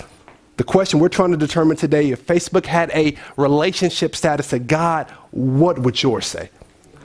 [0.58, 5.08] The question we're trying to determine today if Facebook had a relationship status to God,
[5.30, 6.50] what would yours say?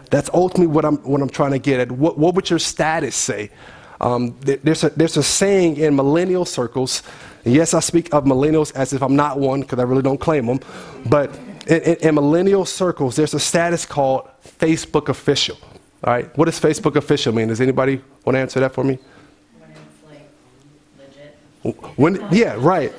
[0.09, 1.91] That's ultimately what I'm, what I'm trying to get at.
[1.91, 3.51] What, what would your status say?
[4.01, 7.03] Um, there's, a, there's a saying in millennial circles,
[7.45, 10.47] yes, I speak of millennials as if I'm not one because I really don't claim
[10.47, 10.59] them,
[11.05, 11.35] but
[11.67, 15.59] in, in, in millennial circles, there's a status called Facebook official.
[16.03, 17.49] All right, what does Facebook official mean?
[17.49, 18.97] Does anybody want to answer that for me?
[19.59, 19.79] When it's
[21.63, 21.99] like legit.
[21.99, 22.91] When, yeah, right.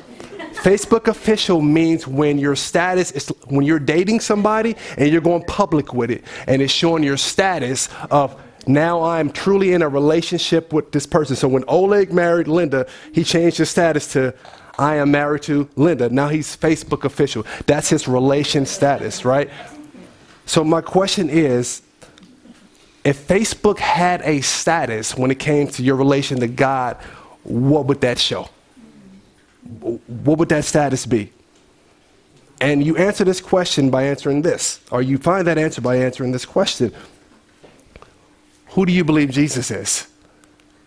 [0.65, 5.93] Facebook official means when your status is when you're dating somebody and you're going public
[5.93, 10.91] with it and it's showing your status of now I'm truly in a relationship with
[10.91, 11.37] this person.
[11.37, 14.35] So when Oleg married Linda, he changed his status to
[14.79, 16.09] I am married to Linda.
[16.09, 17.45] Now he's Facebook official.
[17.67, 19.51] That's his relation status, right?
[20.47, 21.83] So my question is
[23.05, 26.97] if Facebook had a status when it came to your relation to God,
[27.43, 28.49] what would that show?
[29.81, 31.33] What would that status be?
[32.61, 36.33] And you answer this question by answering this, or you find that answer by answering
[36.33, 36.93] this question
[38.69, 40.09] Who do you believe Jesus is?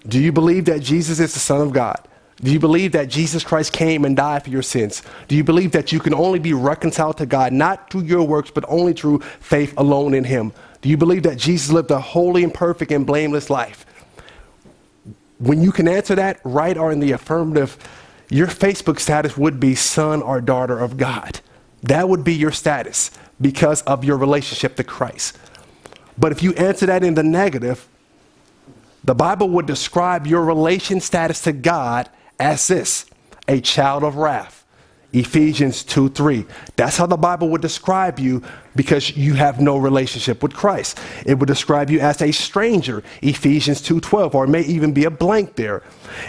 [0.08, 2.08] Do you believe that Jesus is the Son of God?
[2.42, 5.02] Do you believe that Jesus Christ came and died for your sins?
[5.28, 8.52] Do you believe that you can only be reconciled to God not through your works,
[8.52, 10.54] but only through faith alone in Him?
[10.82, 13.86] Do you believe that Jesus lived a holy and perfect and blameless life?
[15.40, 17.78] When you can answer that right or in the affirmative,
[18.30, 21.40] your Facebook status would be son or daughter of God.
[21.84, 25.38] That would be your status because of your relationship to Christ.
[26.18, 27.88] But if you answer that in the negative,
[29.04, 32.10] the Bible would describe your relation status to God
[32.40, 33.06] as this
[33.48, 34.57] a child of wrath.
[35.18, 36.46] Ephesians 2 3.
[36.76, 38.44] That's how the Bible would describe you
[38.76, 41.00] because you have no relationship with Christ.
[41.26, 45.06] It would describe you as a stranger, Ephesians 2 12, or it may even be
[45.06, 45.82] a blank there.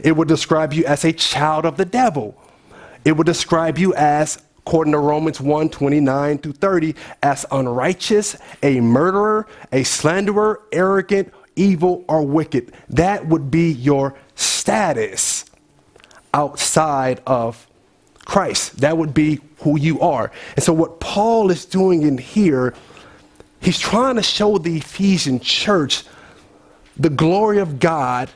[0.03, 2.41] It would describe you as a child of the devil.
[3.05, 8.81] It would describe you as, according to Romans 1 29 through 30, as unrighteous, a
[8.81, 12.73] murderer, a slanderer, arrogant, evil, or wicked.
[12.89, 15.45] That would be your status
[16.33, 17.68] outside of
[18.29, 18.83] Christ.
[18.83, 20.31] That would be who you are.
[20.55, 22.75] And so, what Paul is doing in here,
[23.61, 26.05] he's trying to show the Ephesian church
[26.97, 28.29] the glory of God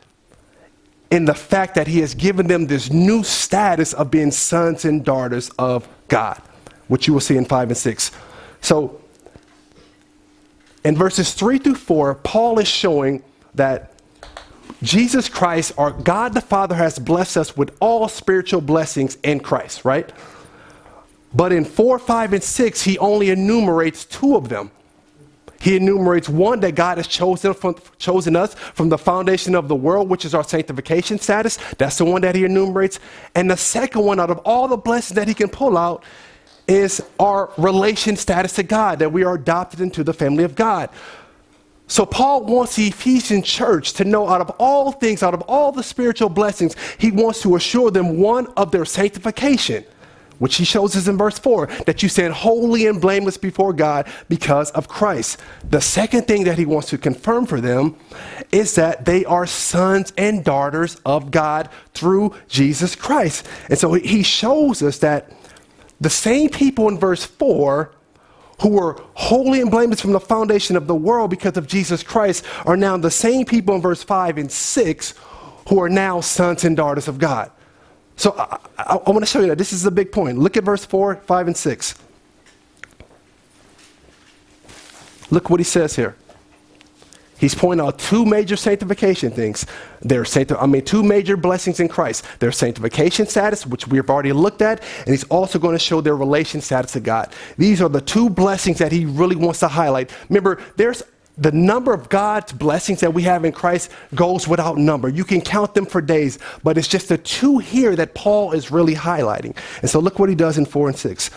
[1.10, 5.04] in the fact that he has given them this new status of being sons and
[5.04, 6.40] daughters of God,
[6.88, 8.10] which you will see in 5 and 6.
[8.62, 8.98] So,
[10.84, 13.22] in verses 3 through 4, Paul is showing
[13.54, 13.91] that
[14.82, 19.84] Jesus Christ, our God the Father, has blessed us with all spiritual blessings in Christ,
[19.84, 20.12] right?
[21.34, 24.70] But in 4, 5, and 6, he only enumerates two of them.
[25.60, 29.76] He enumerates one that God has chosen, from, chosen us from the foundation of the
[29.76, 31.56] world, which is our sanctification status.
[31.78, 32.98] That's the one that he enumerates.
[33.36, 36.02] And the second one, out of all the blessings that he can pull out,
[36.66, 40.90] is our relation status to God, that we are adopted into the family of God.
[41.92, 45.72] So, Paul wants the Ephesian church to know out of all things, out of all
[45.72, 49.84] the spiritual blessings, he wants to assure them one of their sanctification,
[50.38, 54.10] which he shows us in verse 4 that you stand holy and blameless before God
[54.30, 55.38] because of Christ.
[55.68, 57.96] The second thing that he wants to confirm for them
[58.52, 63.46] is that they are sons and daughters of God through Jesus Christ.
[63.68, 65.30] And so, he shows us that
[66.00, 67.92] the same people in verse 4
[68.60, 72.44] who were holy and blameless from the foundation of the world because of Jesus Christ
[72.66, 75.14] are now the same people in verse 5 and 6
[75.68, 77.50] who are now sons and daughters of God.
[78.16, 79.58] So I, I, I want to show you that.
[79.58, 80.38] This is a big point.
[80.38, 81.94] Look at verse 4, 5, and 6.
[85.30, 86.14] Look what he says here.
[87.42, 89.66] He's pointing out two major sanctification things.
[90.00, 92.24] There's sancti- I mean, two major blessings in Christ.
[92.38, 96.14] Their sanctification status, which we've already looked at, and he's also going to show their
[96.14, 97.34] relation status to God.
[97.58, 100.12] These are the two blessings that he really wants to highlight.
[100.28, 101.02] Remember, there's
[101.36, 105.08] the number of God's blessings that we have in Christ goes without number.
[105.08, 108.70] You can count them for days, but it's just the two here that Paul is
[108.70, 109.56] really highlighting.
[109.80, 111.30] And so look what he does in 4 and 6.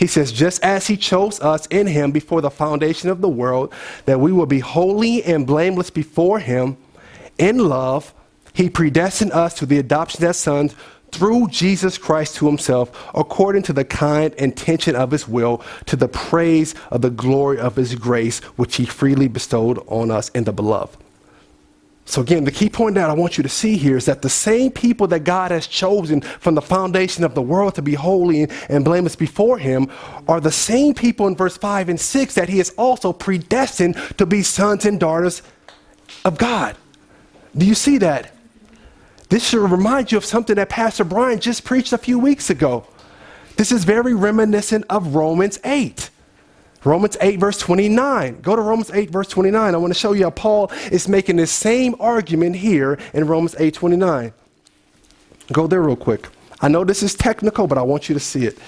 [0.00, 3.70] He says, just as he chose us in him before the foundation of the world,
[4.06, 6.78] that we will be holy and blameless before him
[7.36, 8.14] in love,
[8.54, 10.74] he predestined us to the adoption as sons
[11.12, 16.08] through Jesus Christ to himself, according to the kind intention of his will, to the
[16.08, 20.52] praise of the glory of his grace, which he freely bestowed on us in the
[20.52, 20.96] beloved.
[22.10, 24.28] So, again, the key point that I want you to see here is that the
[24.28, 28.48] same people that God has chosen from the foundation of the world to be holy
[28.68, 29.88] and blameless before Him
[30.26, 34.26] are the same people in verse 5 and 6 that He has also predestined to
[34.26, 35.42] be sons and daughters
[36.24, 36.76] of God.
[37.56, 38.34] Do you see that?
[39.28, 42.88] This should remind you of something that Pastor Brian just preached a few weeks ago.
[43.54, 46.10] This is very reminiscent of Romans 8.
[46.84, 48.40] Romans 8, verse 29.
[48.40, 49.74] Go to Romans 8, verse 29.
[49.74, 53.54] I want to show you how Paul is making this same argument here in Romans
[53.58, 54.32] 8, 29.
[55.52, 56.28] Go there real quick.
[56.60, 58.58] I know this is technical, but I want you to see it.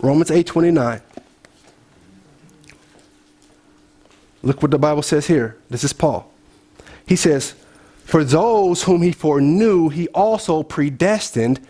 [0.00, 1.00] Romans 8, 29.
[4.42, 5.56] Look what the Bible says here.
[5.68, 6.30] This is Paul.
[7.06, 7.54] He says,
[8.04, 11.66] For those whom he foreknew, he also predestined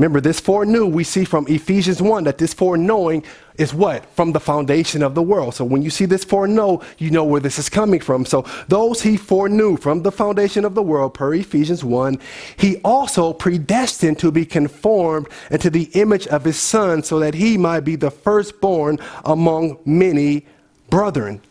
[0.00, 3.22] Remember, this foreknew, we see from Ephesians 1 that this foreknowing
[3.58, 4.06] is what?
[4.16, 5.54] From the foundation of the world.
[5.54, 8.24] So when you see this foreknow, you know where this is coming from.
[8.24, 12.18] So those he foreknew from the foundation of the world, per Ephesians 1,
[12.56, 17.58] he also predestined to be conformed into the image of his son so that he
[17.58, 20.46] might be the firstborn among many
[20.88, 21.42] brethren.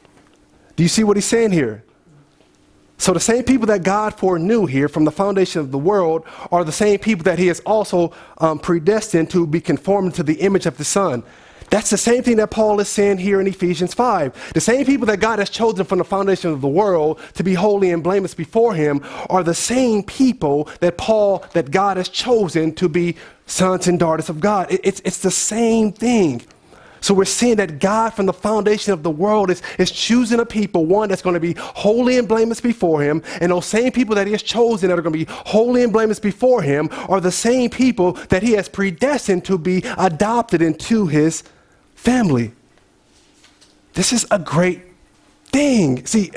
[0.76, 1.84] Do you see what he's saying here?
[3.00, 6.66] So, the same people that God foreknew here from the foundation of the world are
[6.66, 10.66] the same people that He has also um, predestined to be conformed to the image
[10.66, 11.24] of the Son.
[11.70, 14.54] That's the same thing that Paul is saying here in Ephesians 5.
[14.54, 17.54] The same people that God has chosen from the foundation of the world to be
[17.54, 22.74] holy and blameless before Him are the same people that Paul, that God has chosen
[22.76, 24.68] to be sons and daughters of God.
[24.70, 26.42] It's, it's the same thing.
[27.02, 30.46] So we're seeing that God, from the foundation of the world, is, is choosing a
[30.46, 33.24] people, one that's going to be holy and blameless before Him.
[33.42, 35.94] And those same people that He has chosen that are going to be holy and
[35.94, 41.08] blameless before Him are the same people that He has predestined to be adopted into
[41.08, 41.44] His
[41.96, 42.54] family.
[43.94, 44.82] This is a great
[45.46, 46.06] thing.
[46.06, 46.32] See,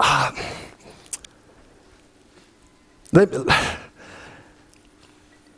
[0.00, 0.32] uh,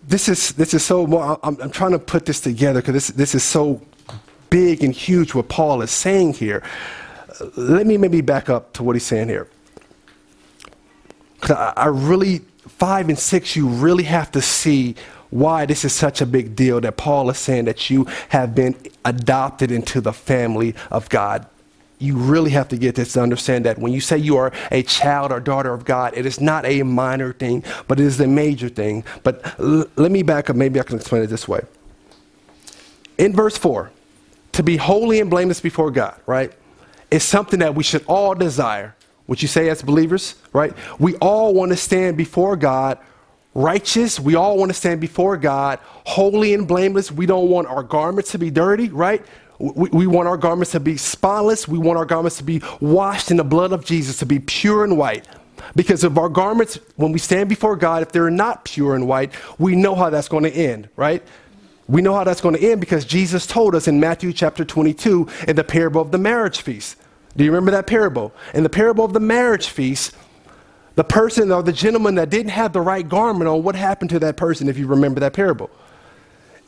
[0.07, 1.39] this is this is so.
[1.43, 3.81] I'm, I'm trying to put this together because this this is so
[4.51, 6.63] big and huge what Paul is saying here.
[7.57, 9.49] Let me maybe back up to what he's saying here.
[11.41, 14.97] 'Cause I, I really five and six, you really have to see
[15.31, 18.77] why this is such a big deal that Paul is saying that you have been
[19.05, 21.47] adopted into the family of God.
[21.99, 24.83] You really have to get this to understand that when you say you are a
[24.85, 28.27] child or daughter of God, it is not a minor thing, but it is a
[28.29, 29.05] major thing.
[29.25, 30.57] But l- let me back up.
[30.57, 31.63] Maybe I can explain it this way.
[33.19, 33.91] In verse 4,
[34.57, 36.53] to be holy and blameless before God, right,
[37.11, 38.97] is something that we should all desire.
[39.27, 40.73] Would you say as believers, right?
[40.99, 42.99] We all want to stand before God
[43.55, 44.21] righteous.
[44.21, 47.11] We all want to stand before God holy and blameless.
[47.11, 49.25] We don't want our garments to be dirty, right?
[49.59, 51.67] We, we want our garments to be spotless.
[51.67, 54.85] We want our garments to be washed in the blood of Jesus, to be pure
[54.85, 55.27] and white.
[55.75, 59.33] Because of our garments, when we stand before God, if they're not pure and white,
[59.59, 61.23] we know how that's going to end, right?
[61.89, 65.29] We know how that's going to end because Jesus told us in Matthew chapter 22
[65.47, 66.97] in the parable of the marriage feast.
[67.37, 68.33] Do you remember that parable?
[68.55, 70.15] In the parable of the marriage feast,
[70.97, 74.19] the person or the gentleman that didn't have the right garment on, what happened to
[74.21, 75.71] that person if you remember that parable?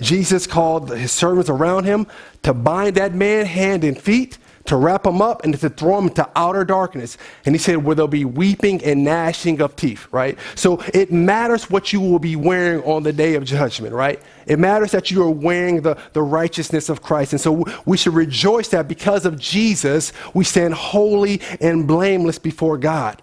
[0.01, 2.07] Jesus called his servants around him
[2.43, 4.39] to bind that man hand and feet,
[4.69, 7.19] to wrap them up, and to throw them into outer darkness.
[7.45, 10.39] And he said, Where there'll be weeping and gnashing of teeth, right?
[10.55, 14.23] So it matters what you will be wearing on the day of judgment, right?
[14.47, 17.33] It matters that you are wearing the, the righteousness of Christ.
[17.33, 22.79] And so we should rejoice that because of Jesus, we stand holy and blameless before
[22.79, 23.21] God.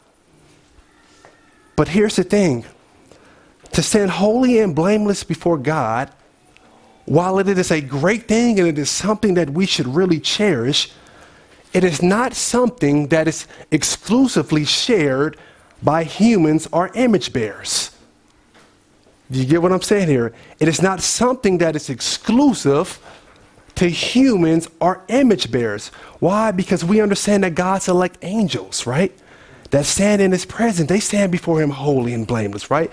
[1.75, 2.65] But here's the thing
[3.71, 6.09] to stand holy and blameless before God,
[7.05, 10.91] while it is a great thing and it is something that we should really cherish,
[11.75, 15.35] it is not something that is exclusively shared
[15.83, 17.91] by humans or image bearers.
[19.29, 20.33] Do you get what I'm saying here?
[20.61, 22.97] It is not something that is exclusive
[23.75, 25.89] to humans or image bearers.
[26.19, 26.51] Why?
[26.51, 29.11] Because we understand that God's elect angels, right?
[29.71, 30.87] That stand in his presence.
[30.87, 32.89] They stand before him holy and blameless, right?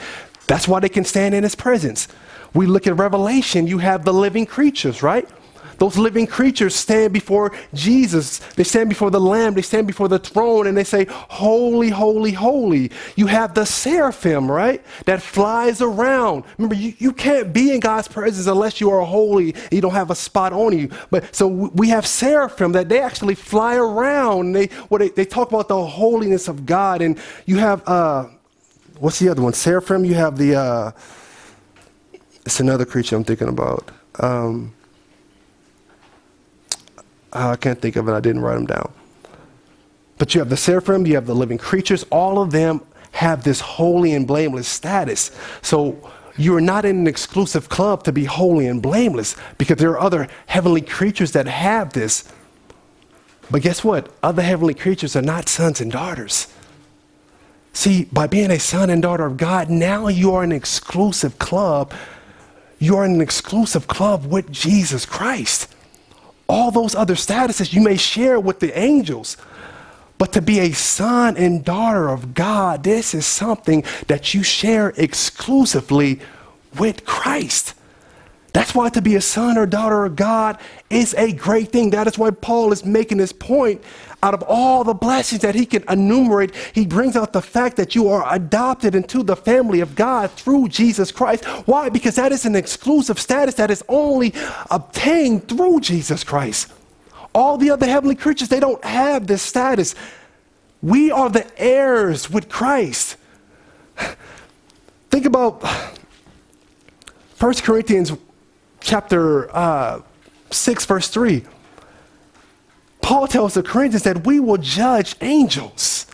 [0.49, 2.09] That's why they can stand in his presence.
[2.53, 5.29] We look at Revelation, you have the living creatures, right?
[5.79, 8.39] Those living creatures stand before Jesus.
[8.55, 9.55] They stand before the Lamb.
[9.55, 12.91] They stand before the throne and they say, Holy, holy, holy.
[13.17, 14.83] You have the seraphim, right?
[15.05, 16.45] That flies around.
[16.59, 19.55] Remember, you, you can't be in God's presence unless you are holy.
[19.71, 20.91] You don't have a spot on you.
[21.11, 24.53] But so we have seraphim that they actually fly around.
[24.53, 27.03] They, what they, they talk about the holiness of God.
[27.03, 28.29] And you have, uh,
[28.99, 29.53] what's the other one?
[29.53, 30.05] Seraphim.
[30.05, 30.93] You have the, uh,
[32.45, 33.91] it's another creature I'm thinking about.
[34.19, 34.75] Um,
[37.33, 38.13] Ah, I can't think of it.
[38.13, 38.93] I didn't write them down.
[40.19, 42.05] But you have the seraphim, you have the living creatures.
[42.11, 45.31] All of them have this holy and blameless status.
[45.63, 49.91] So you are not in an exclusive club to be holy and blameless because there
[49.91, 52.25] are other heavenly creatures that have this.
[53.51, 54.11] But guess what?
[54.23, 56.47] Other heavenly creatures are not sons and daughters.
[57.75, 61.93] See, by being a son and daughter of God, now you are an exclusive club.
[62.79, 65.72] You are in an exclusive club with Jesus Christ
[66.49, 69.37] all those other statuses you may share with the angels.
[70.19, 74.93] But to be a son and daughter of God, this is something that you share
[74.97, 76.21] exclusively
[76.79, 77.75] with Christ.
[78.53, 80.59] That's why to be a son or daughter of God
[80.91, 81.91] is a great thing.
[81.91, 83.83] That is why Paul is making this point.
[84.23, 87.97] Out of all the blessings that he can enumerate, he brings out the fact that
[87.97, 91.45] you are adopted into the family of God through Jesus Christ.
[91.67, 91.89] Why?
[91.89, 94.33] Because that is an exclusive status that is only
[94.71, 96.73] obtained through Jesus Christ.
[97.35, 99.97] All the other heavenly creatures, they don't have this status.
[100.83, 103.17] We are the heirs with Christ.
[105.11, 105.63] Think about
[107.39, 108.13] 1 Corinthians
[108.81, 110.01] chapter uh,
[110.51, 111.45] 6, verse 3.
[113.03, 116.07] Paul tells the Corinthians that we will judge angels.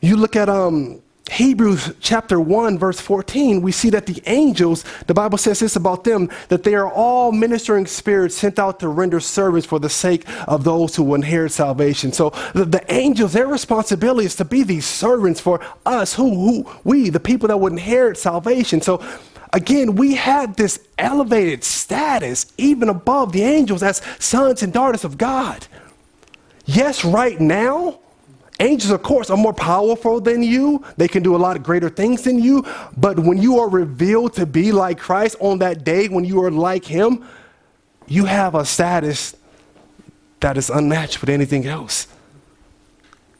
[0.00, 5.14] You look at um, Hebrews chapter 1, verse 14, we see that the angels, the
[5.14, 9.20] Bible says this about them, that they are all ministering spirits sent out to render
[9.20, 12.12] service for the sake of those who will inherit salvation.
[12.12, 16.70] So the, the angels, their responsibility is to be these servants for us, who, who
[16.82, 18.80] we, the people that would inherit salvation.
[18.80, 18.96] So
[19.52, 25.18] again, we have this elevated status even above the angels as sons and daughters of
[25.18, 25.66] God.
[26.66, 27.98] Yes, right now,
[28.60, 30.84] angels, of course, are more powerful than you.
[30.96, 32.64] They can do a lot of greater things than you.
[32.96, 36.50] But when you are revealed to be like Christ on that day, when you are
[36.50, 37.26] like Him,
[38.06, 39.36] you have a status
[40.40, 42.06] that is unmatched with anything else.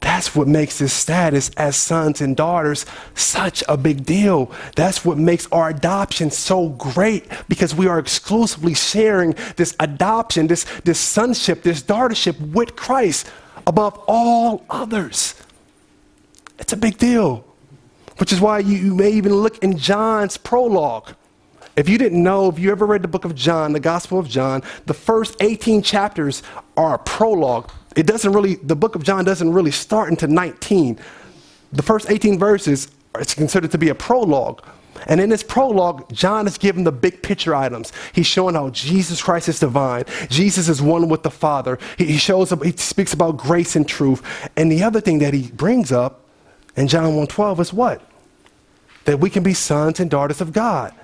[0.01, 4.51] That's what makes this status as sons and daughters such a big deal.
[4.75, 10.65] That's what makes our adoption so great because we are exclusively sharing this adoption, this,
[10.85, 13.31] this sonship, this daughtership with Christ
[13.67, 15.35] above all others.
[16.59, 17.45] It's a big deal,
[18.17, 21.15] which is why you, you may even look in John's prologue.
[21.81, 24.29] If you didn't know, if you ever read the book of John, the Gospel of
[24.29, 26.43] John, the first 18 chapters
[26.77, 30.99] are a prologue it doesn't really, the book of John doesn't really start into 19.
[31.73, 34.65] The first 18 verses it's considered to be a prologue.
[35.07, 37.93] And in this prologue, John is given the big picture items.
[38.13, 40.05] He's showing how Jesus Christ is divine.
[40.29, 41.79] Jesus is one with the Father.
[41.97, 44.23] He, he shows up, he speaks about grace and truth.
[44.57, 46.25] And the other thing that he brings up
[46.77, 48.03] in John 1:12 is what?
[49.07, 50.95] That we can be sons and daughters of God.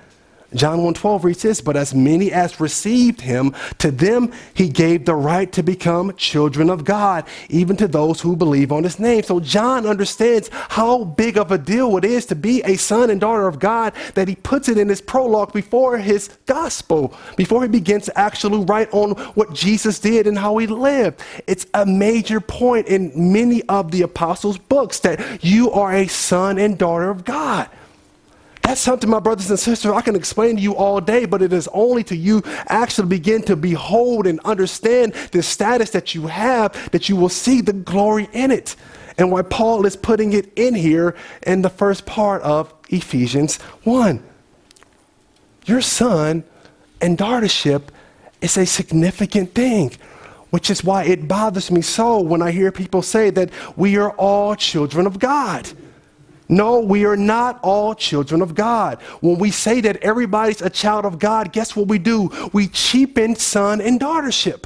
[0.53, 5.15] John 1:12 reads this, but as many as received him, to them he gave the
[5.15, 9.23] right to become children of God, even to those who believe on his name.
[9.23, 13.19] So John understands how big of a deal it is to be a son and
[13.19, 17.67] daughter of God that he puts it in his prologue before his gospel, before he
[17.67, 21.21] begins to actually write on what Jesus did and how he lived.
[21.45, 26.57] It's a major point in many of the apostles' books that you are a son
[26.57, 27.69] and daughter of God.
[28.67, 31.53] That's something, my brothers and sisters, I can explain to you all day, but it
[31.53, 36.91] is only to you actually begin to behold and understand the status that you have
[36.91, 38.75] that you will see the glory in it.
[39.17, 43.55] And why Paul is putting it in here in the first part of Ephesians
[43.85, 44.21] 1.
[45.65, 46.43] Your son
[46.99, 47.83] and daughtership
[48.41, 49.93] is a significant thing
[50.49, 54.11] which is why it bothers me so when I hear people say that we are
[54.11, 55.71] all children of God.
[56.49, 59.01] No, we are not all children of God.
[59.21, 62.29] When we say that everybody's a child of God, guess what we do?
[62.53, 64.65] We cheapen son and daughtership.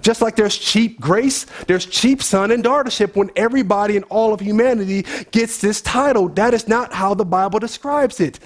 [0.00, 4.40] Just like there's cheap grace, there's cheap son and daughtership when everybody in all of
[4.40, 6.28] humanity gets this title.
[6.28, 8.38] That is not how the Bible describes it.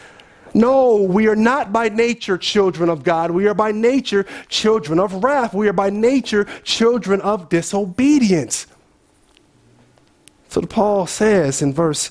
[0.54, 3.30] No, we are not by nature children of God.
[3.32, 5.52] We are by nature children of wrath.
[5.52, 8.66] We are by nature children of disobedience.
[10.48, 12.10] So Paul says in verse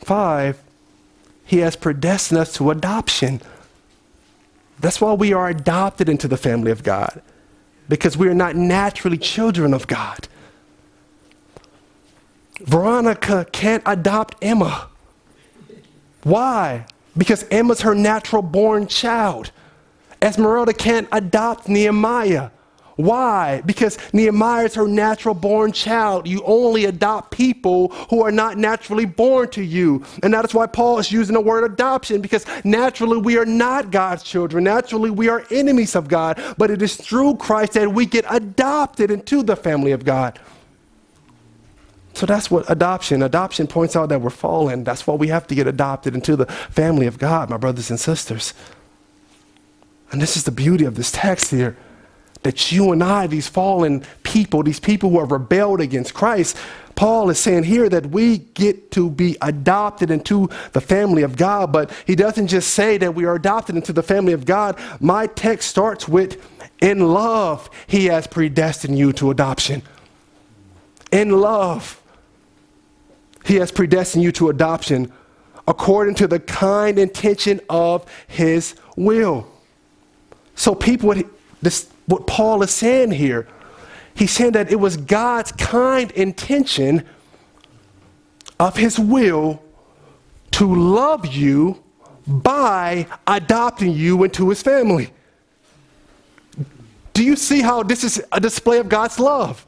[0.00, 0.62] 5,
[1.44, 3.40] he has predestined us to adoption.
[4.80, 7.22] That's why we are adopted into the family of God,
[7.88, 10.28] because we are not naturally children of God.
[12.60, 14.88] Veronica can't adopt Emma.
[16.22, 16.86] Why?
[17.16, 19.50] Because Emma's her natural born child.
[20.20, 22.50] Esmeralda can't adopt Nehemiah.
[22.98, 23.62] Why?
[23.64, 26.26] Because Nehemiah is her natural born child.
[26.26, 30.04] You only adopt people who are not naturally born to you.
[30.24, 33.92] And that is why Paul is using the word adoption, because naturally we are not
[33.92, 34.64] God's children.
[34.64, 36.42] Naturally we are enemies of God.
[36.58, 40.40] But it is through Christ that we get adopted into the family of God.
[42.14, 43.22] So that's what adoption.
[43.22, 44.82] Adoption points out that we're fallen.
[44.82, 48.00] That's why we have to get adopted into the family of God, my brothers and
[48.00, 48.54] sisters.
[50.10, 51.76] And this is the beauty of this text here
[52.42, 56.56] that you and I, these fallen people, these people who have rebelled against Christ,
[56.94, 61.72] Paul is saying here that we get to be adopted into the family of God,
[61.72, 64.78] but he doesn't just say that we are adopted into the family of God.
[65.00, 66.44] My text starts with,
[66.80, 69.82] in love, he has predestined you to adoption.
[71.12, 72.00] In love,
[73.44, 75.12] he has predestined you to adoption
[75.68, 79.46] according to the kind intention of his will.
[80.56, 81.14] So people,
[81.62, 83.46] this, what Paul is saying here.
[84.14, 87.06] He's saying that it was God's kind intention
[88.58, 89.62] of his will
[90.52, 91.82] to love you
[92.26, 95.12] by adopting you into his family.
[97.12, 99.66] Do you see how this is a display of God's love?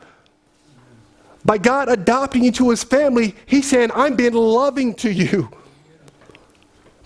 [1.44, 5.50] By God adopting you to his family, he's saying, I'm being loving to you.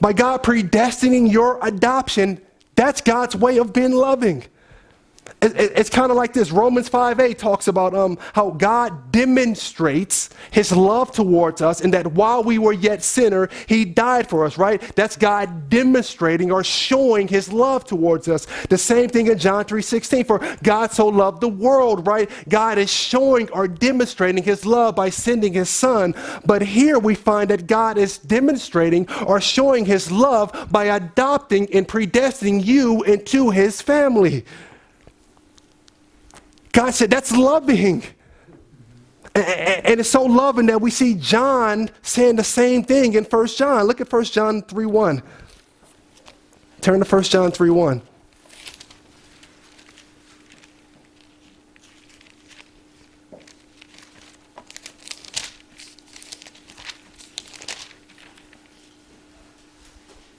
[0.00, 2.40] By God predestining your adoption,
[2.74, 4.44] that's God's way of being loving
[5.44, 6.50] it's kind of like this.
[6.50, 12.42] Romans 5a talks about um, how god demonstrates his love towards us and that while
[12.42, 14.80] we were yet sinner he died for us right?
[14.96, 18.46] That's god demonstrating or showing his love towards us.
[18.68, 22.30] The same thing in john 3.16 for god so loved the world right?
[22.48, 26.14] God is showing or demonstrating his love by sending his son.
[26.46, 31.86] But here we find that god is demonstrating or showing his love by adopting and
[31.86, 34.44] predestining you into his family
[36.74, 38.02] God said, that's loving.
[39.36, 43.84] And it's so loving that we see John saying the same thing in 1 John.
[43.84, 45.22] Look at 1 John 3 1.
[46.80, 48.02] Turn to 1 John 3 1.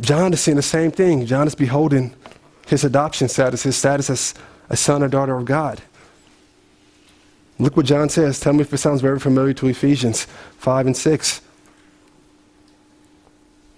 [0.01, 1.25] John is seeing the same thing.
[1.25, 2.13] John is beholding
[2.67, 4.33] his adoption status, his status as
[4.69, 5.81] a son or daughter of God.
[7.57, 8.39] Look what John says.
[8.39, 10.25] Tell me if it sounds very familiar to Ephesians
[10.57, 11.41] 5 and 6.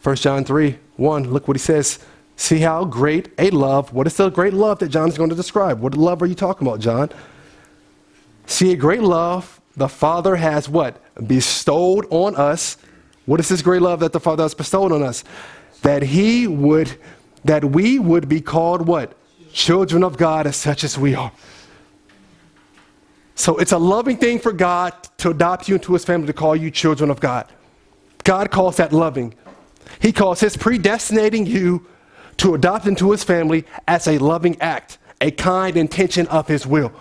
[0.03, 1.99] 1 John 3 1, look what he says.
[2.37, 5.35] See how great a love, what is the great love that John is going to
[5.35, 5.79] describe?
[5.79, 7.09] What love are you talking about, John?
[8.45, 11.01] See a great love the Father has what?
[11.27, 12.77] Bestowed on us.
[13.25, 15.23] What is this great love that the Father has bestowed on us?
[15.83, 16.97] That he would,
[17.45, 19.13] that we would be called what?
[19.53, 21.31] Children of God as such as we are.
[23.37, 26.55] So it's a loving thing for God to adopt you into his family, to call
[26.55, 27.45] you children of God.
[28.23, 29.35] God calls that loving.
[30.01, 31.85] He calls his predestinating you
[32.37, 36.91] to adopt into his family as a loving act, a kind intention of his will.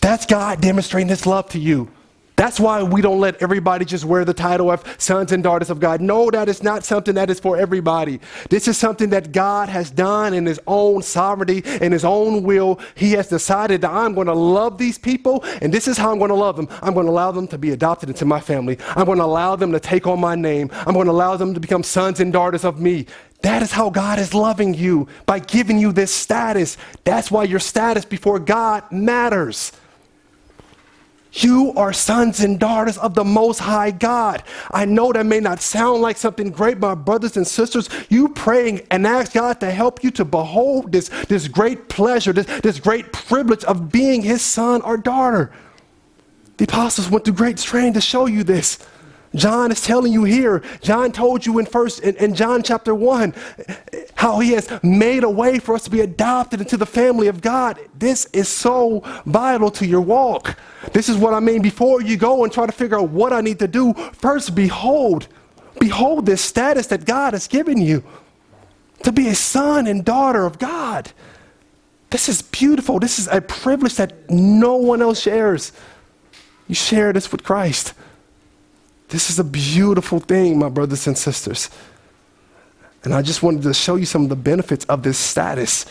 [0.00, 1.90] That's God demonstrating his love to you.
[2.36, 5.78] That's why we don't let everybody just wear the title of sons and daughters of
[5.78, 6.00] God.
[6.00, 8.18] No, that is not something that is for everybody.
[8.50, 12.80] This is something that God has done in his own sovereignty, in his own will.
[12.96, 16.18] He has decided that I'm going to love these people, and this is how I'm
[16.18, 16.68] going to love them.
[16.82, 18.78] I'm going to allow them to be adopted into my family.
[18.96, 20.70] I'm going to allow them to take on my name.
[20.86, 23.06] I'm going to allow them to become sons and daughters of me.
[23.42, 26.78] That is how God is loving you by giving you this status.
[27.04, 29.70] That's why your status before God matters.
[31.34, 34.44] You are sons and daughters of the Most High God.
[34.70, 37.88] I know that may not sound like something great, my brothers and sisters.
[38.08, 42.46] You praying and ask God to help you to behold this, this great pleasure, this,
[42.60, 45.50] this great privilege of being His son or daughter.
[46.58, 48.78] The apostles went through great strain to show you this.
[49.34, 50.62] John is telling you here.
[50.80, 53.34] John told you in first in, in, John chapter one
[54.14, 57.40] how he has made a way for us to be adopted into the family of
[57.40, 57.78] God.
[57.98, 60.58] This is so vital to your walk.
[60.92, 61.62] This is what I mean.
[61.62, 65.26] Before you go and try to figure out what I need to do, first behold,
[65.80, 68.04] behold this status that God has given you
[69.02, 71.12] to be a son and daughter of God.
[72.10, 73.00] This is beautiful.
[73.00, 75.72] This is a privilege that no one else shares.
[76.68, 77.92] You share this with Christ.
[79.08, 81.70] This is a beautiful thing, my brothers and sisters.
[83.04, 85.84] And I just wanted to show you some of the benefits of this status.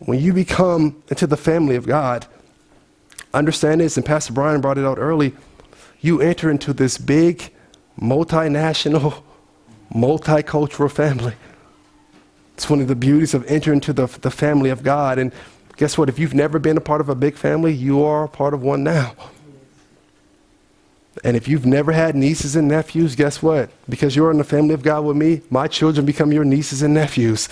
[0.00, 2.26] When you become into the family of God,
[3.32, 5.34] understand this, and Pastor Brian brought it out early,
[6.00, 7.50] you enter into this big,
[7.98, 9.22] multinational,
[9.94, 11.34] multicultural family.
[12.54, 15.18] It's one of the beauties of entering into the, the family of God.
[15.18, 15.32] And
[15.76, 16.08] guess what?
[16.08, 18.62] If you've never been a part of a big family, you are a part of
[18.62, 19.14] one now.
[21.24, 23.70] And if you've never had nieces and nephews, guess what?
[23.88, 26.94] Because you're in the family of God with me, my children become your nieces and
[26.94, 27.48] nephews.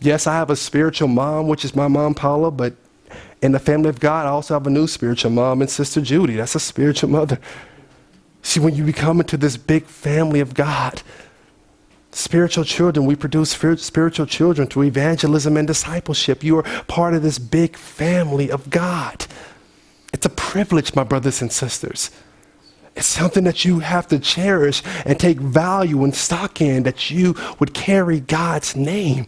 [0.00, 2.74] Yes, I have a spiritual mom, which is my mom, Paula, but
[3.42, 6.36] in the family of God, I also have a new spiritual mom and sister Judy.
[6.36, 7.38] That's a spiritual mother.
[8.42, 11.02] See, when you become into this big family of God,
[12.12, 16.42] spiritual children, we produce spiritual children through evangelism and discipleship.
[16.42, 19.25] You are part of this big family of God.
[20.16, 22.10] It's a privilege, my brothers and sisters.
[22.94, 27.34] It's something that you have to cherish and take value and stock in that you
[27.58, 29.26] would carry God's name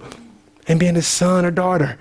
[0.67, 1.99] and being his son or daughter.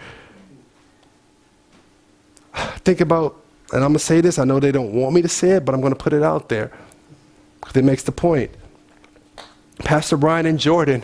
[2.86, 5.28] Think about, and I'm going to say this, I know they don't want me to
[5.28, 6.72] say it, but I'm going to put it out there
[7.60, 8.52] because it makes the point.
[9.80, 11.04] Pastor Brian and Jordan,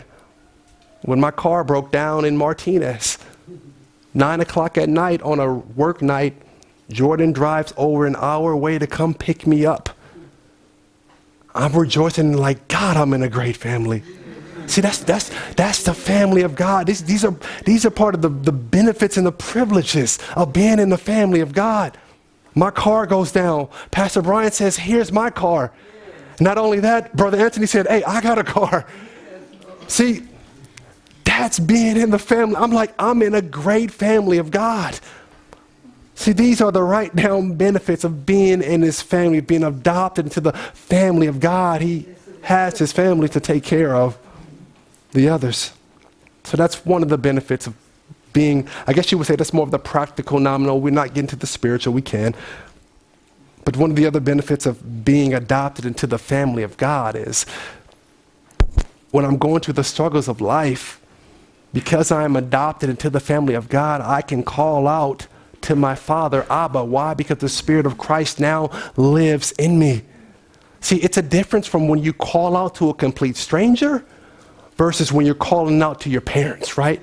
[1.02, 3.18] when my car broke down in Martinez,
[4.14, 6.34] nine o'clock at night on a work night,
[6.90, 9.90] Jordan drives over an hour away to come pick me up.
[11.54, 14.02] I'm rejoicing like God, I'm in a great family.
[14.66, 16.86] See, that's, that's, that's the family of God.
[16.86, 20.78] These, these, are, these are part of the, the benefits and the privileges of being
[20.78, 21.96] in the family of God.
[22.54, 23.68] My car goes down.
[23.90, 25.72] Pastor Brian says, Here's my car.
[26.40, 28.86] Not only that, Brother Anthony said, Hey, I got a car.
[29.86, 30.22] See,
[31.24, 32.56] that's being in the family.
[32.56, 34.98] I'm like, I'm in a great family of God.
[36.14, 40.40] See, these are the right down benefits of being in his family, being adopted into
[40.40, 41.80] the family of God.
[41.80, 42.06] He
[42.42, 44.16] has his family to take care of
[45.12, 45.72] the others.
[46.44, 47.74] So that's one of the benefits of
[48.32, 50.80] being, I guess you would say that's more of the practical nominal.
[50.80, 52.34] We're not getting to the spiritual, we can.
[53.64, 57.46] But one of the other benefits of being adopted into the family of God is
[59.10, 61.00] when I'm going through the struggles of life,
[61.72, 65.26] because I am adopted into the family of God, I can call out
[65.64, 66.84] to my Father, Abba.
[66.84, 67.14] Why?
[67.14, 70.02] Because the Spirit of Christ now lives in me.
[70.80, 74.04] See, it's a difference from when you call out to a complete stranger
[74.76, 77.02] versus when you're calling out to your parents, right?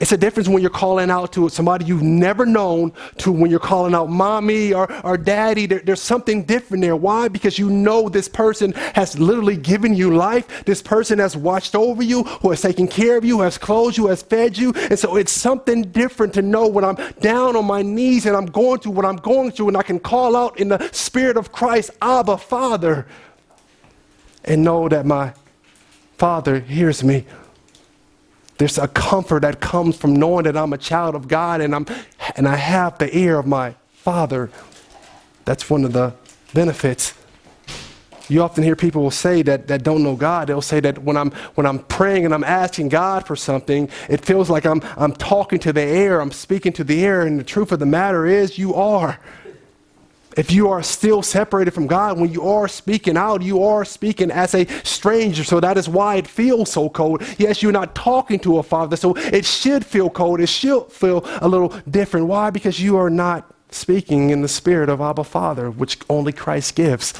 [0.00, 3.60] It's a difference when you're calling out to somebody you've never known to when you're
[3.60, 5.66] calling out mommy or, or daddy.
[5.66, 6.96] There, there's something different there.
[6.96, 7.28] Why?
[7.28, 10.64] Because you know this person has literally given you life.
[10.64, 14.06] This person has watched over you, who has taken care of you, has clothed you,
[14.08, 14.72] has fed you.
[14.74, 18.46] And so it's something different to know when I'm down on my knees and I'm
[18.46, 21.52] going through what I'm going through and I can call out in the spirit of
[21.52, 23.06] Christ, Abba, Father,
[24.44, 25.34] and know that my
[26.16, 27.26] Father hears me.
[28.58, 31.86] There's a comfort that comes from knowing that I'm a child of God and, I'm,
[32.36, 34.50] and I have the ear of my Father.
[35.44, 36.12] That's one of the
[36.52, 37.14] benefits.
[38.28, 40.48] You often hear people will say that, that don't know God.
[40.48, 44.24] They'll say that when I'm, when I'm praying and I'm asking God for something, it
[44.24, 47.44] feels like I'm, I'm talking to the air, I'm speaking to the air, and the
[47.44, 49.18] truth of the matter is, you are.
[50.38, 54.30] If you are still separated from God, when you are speaking out, you are speaking
[54.30, 55.42] as a stranger.
[55.42, 57.24] So that is why it feels so cold.
[57.38, 60.38] Yes, you're not talking to a father, so it should feel cold.
[60.38, 62.28] It should feel a little different.
[62.28, 62.50] Why?
[62.50, 67.14] Because you are not speaking in the spirit of Abba Father, which only Christ gives.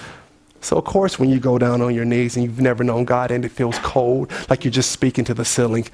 [0.60, 3.32] So, of course, when you go down on your knees and you've never known God
[3.32, 5.88] and it feels cold, like you're just speaking to the ceiling,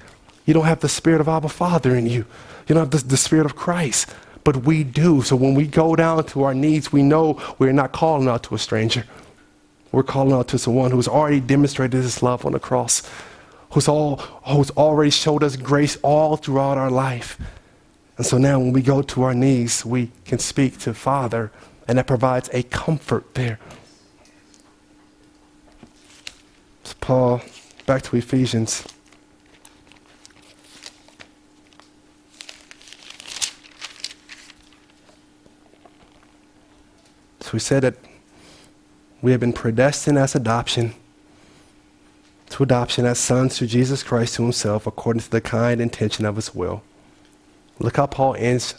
[0.45, 2.27] you don't have the spirit of Abba Father in you.
[2.69, 4.15] You don't have the, the spirit of Christ
[4.45, 5.23] but we do.
[5.23, 8.55] So when we go down to our knees, we know we're not calling out to
[8.55, 9.05] a stranger.
[9.91, 13.03] We're calling out to someone who's already demonstrated his love on the cross,
[13.73, 14.17] who's, all,
[14.47, 17.39] who's already showed us grace all throughout our life.
[18.17, 21.51] And so now when we go to our knees, we can speak to Father,
[21.89, 23.59] and that provides a comfort there.
[26.85, 27.41] So Paul,
[27.87, 28.85] back to Ephesians.
[37.45, 37.97] So we said that
[39.21, 40.95] we have been predestined as adoption
[42.49, 46.37] to adoption as sons through Jesus Christ to himself according to the kind intention of
[46.37, 46.83] his will.
[47.79, 48.77] Look how Paul ends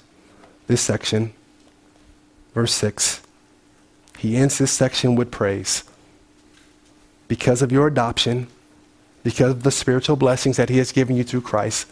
[0.65, 1.31] this section,
[2.55, 3.21] verse 6.
[4.17, 5.83] He ends this section with praise.
[7.27, 8.47] Because of your adoption,
[9.23, 11.85] because of the spiritual blessings that he has given you through Christ,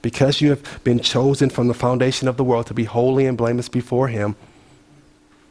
[0.00, 3.36] because you have been chosen from the foundation of the world to be holy and
[3.36, 4.36] blameless before him,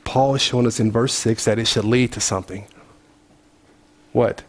[0.09, 2.65] Paul is showing us in verse 6 that it should lead to something.
[4.11, 4.41] What?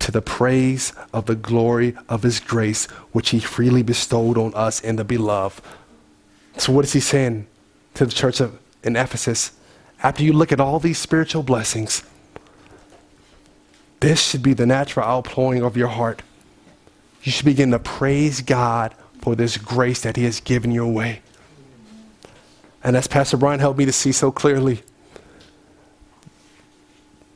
[0.00, 4.80] To the praise of the glory of his grace, which he freely bestowed on us
[4.80, 5.62] in the beloved.
[6.56, 7.46] So, what is he saying
[7.94, 9.52] to the church of, in Ephesus?
[10.02, 12.02] After you look at all these spiritual blessings,
[14.00, 16.20] this should be the natural outpouring of your heart.
[17.22, 21.22] You should begin to praise God for this grace that he has given you away.
[22.84, 24.82] And as Pastor Brian helped me to see so clearly,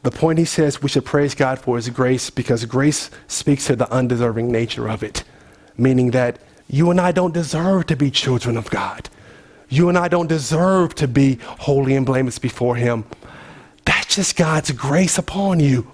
[0.03, 3.75] the point he says we should praise God for is grace because grace speaks to
[3.75, 5.25] the undeserving nature of it,
[5.77, 6.39] meaning that
[6.69, 9.09] you and I don't deserve to be children of God.
[9.71, 13.05] You and I don't deserve to be holy and blameless before Him.
[13.85, 15.91] That's just God's grace upon you.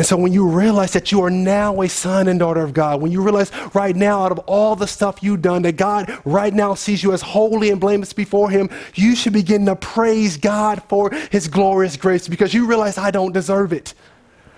[0.00, 3.02] And so when you realize that you are now a son and daughter of God,
[3.02, 6.54] when you realize right now, out of all the stuff you've done, that God right
[6.54, 10.82] now sees you as holy and blameless before Him, you should begin to praise God
[10.88, 13.92] for His glorious grace because you realize I don't deserve it.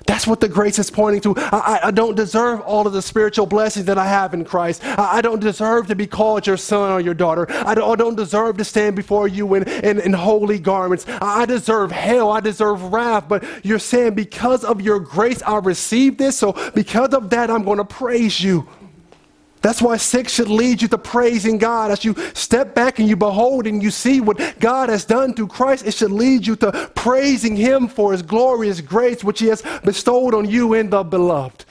[0.06, 1.34] That's what the grace is pointing to.
[1.36, 4.84] I, I, don't deserve all of the spiritual blessings that I have in Christ.
[4.84, 7.46] I, I don't deserve to be called your son or your daughter.
[7.50, 11.04] I don't, I don't deserve to stand before you in, in, in holy garments.
[11.08, 12.30] I deserve hell.
[12.30, 13.28] I deserve wrath.
[13.28, 16.38] But you're saying, because of your grace, I received this.
[16.38, 18.66] So because of that, I'm going to praise you.
[19.62, 21.92] That's why six should lead you to praising God.
[21.92, 25.46] As you step back and you behold and you see what God has done through
[25.46, 29.62] Christ, it should lead you to praising Him for His glorious grace, which He has
[29.84, 31.64] bestowed on you in the beloved.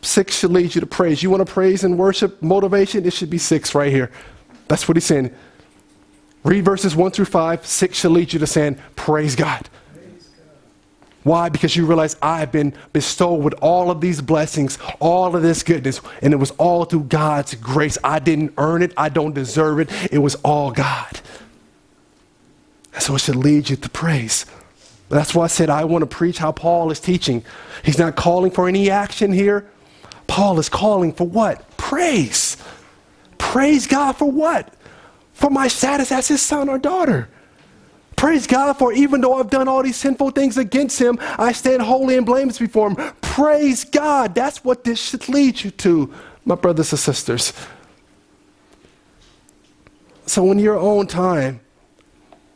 [0.00, 1.22] Six should lead you to praise.
[1.22, 3.04] You want to praise and worship motivation?
[3.04, 4.10] It should be six right here.
[4.68, 5.30] That's what He's saying.
[6.42, 7.66] Read verses one through five.
[7.66, 9.68] Six should lead you to saying, Praise God.
[11.22, 11.48] Why?
[11.48, 16.00] Because you realize I've been bestowed with all of these blessings, all of this goodness,
[16.20, 17.96] and it was all through God's grace.
[18.02, 19.90] I didn't earn it, I don't deserve it.
[20.12, 21.20] It was all God.
[22.92, 24.46] And so it should lead you to praise.
[25.08, 27.44] That's why I said I want to preach how Paul is teaching.
[27.84, 29.66] He's not calling for any action here.
[30.26, 31.76] Paul is calling for what?
[31.76, 32.56] Praise.
[33.36, 34.72] Praise God for what?
[35.34, 37.28] For my status as his son or daughter.
[38.22, 41.82] Praise God for even though I've done all these sinful things against him, I stand
[41.82, 43.12] holy and blameless before him.
[43.20, 44.32] Praise God.
[44.32, 46.14] That's what this should lead you to,
[46.44, 47.52] my brothers and sisters.
[50.24, 51.62] So, in your own time,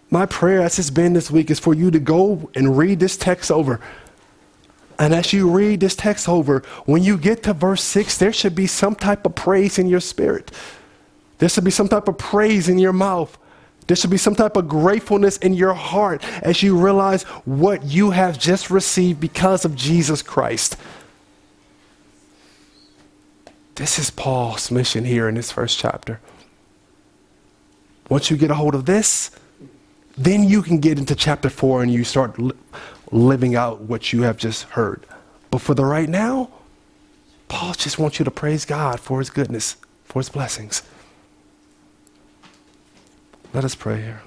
[0.09, 3.17] my prayer, as it's been this week, is for you to go and read this
[3.17, 3.81] text over.
[5.01, 8.55] And as you read this text over, when you get to verse 6, there should
[8.55, 10.53] be some type of praise in your spirit.
[11.39, 13.37] There should be some type of praise in your mouth.
[13.87, 18.11] There should be some type of gratefulness in your heart as you realize what you
[18.11, 20.77] have just received because of Jesus Christ.
[23.77, 26.21] This is Paul's mission here in this first chapter.
[28.09, 29.31] Once you get a hold of this,
[30.17, 32.53] then you can get into chapter 4 and you start li-
[33.13, 35.05] living out what you have just heard.
[35.51, 36.51] But for the right now,
[37.49, 40.83] Paul just wants you to praise God for his goodness, for his blessings.
[43.57, 44.21] Let us pray here.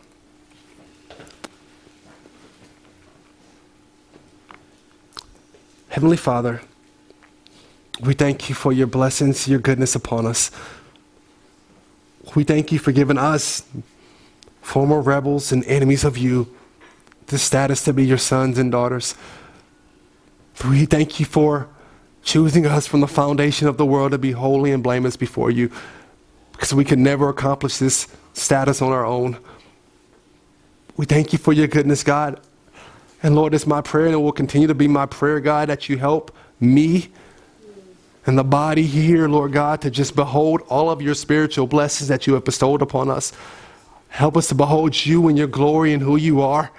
[5.89, 6.61] Heavenly Father,
[8.01, 10.49] we thank you for your blessings, your goodness upon us.
[12.33, 13.61] We thank you for giving us,
[14.63, 16.51] former rebels and enemies of you,
[17.27, 19.13] the status to be your sons and daughters.
[20.67, 21.67] We thank you for
[22.23, 25.69] choosing us from the foundation of the world to be holy and blameless before you
[26.53, 28.07] because we could never accomplish this
[28.39, 29.37] status on our own.
[30.97, 32.39] We thank you for your goodness, God.
[33.21, 35.89] And Lord, it's my prayer and it will continue to be my prayer, God, that
[35.89, 37.09] you help me
[38.25, 42.27] and the body here, Lord God, to just behold all of your spiritual blessings that
[42.27, 43.31] you have bestowed upon us.
[44.09, 46.71] Help us to behold you and your glory and who you are.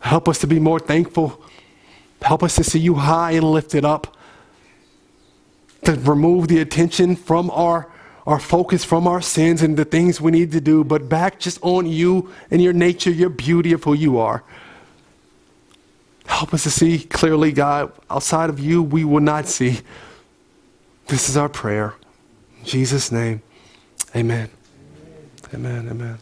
[0.00, 1.40] Help us to be more thankful.
[2.20, 4.16] Help us to see you high and lifted up.
[5.84, 7.91] To remove the attention from our,
[8.26, 11.58] our focus from our sins and the things we need to do, but back just
[11.62, 14.44] on you and your nature, your beauty of who you are.
[16.26, 17.92] Help us to see clearly, God.
[18.08, 19.80] Outside of you, we will not see.
[21.06, 21.94] This is our prayer.
[22.60, 23.42] In Jesus' name,
[24.14, 24.48] amen.
[25.52, 26.18] Amen, amen.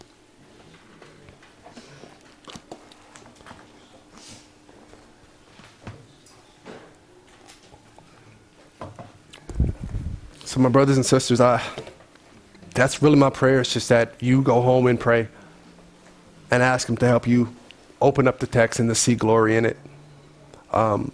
[10.45, 11.63] So, my brothers and sisters, I,
[12.75, 13.61] that's really my prayer.
[13.61, 15.29] It's just that you go home and pray
[16.51, 17.55] and ask Him to help you
[18.01, 19.77] open up the text and to see glory in it.
[20.73, 21.13] Um,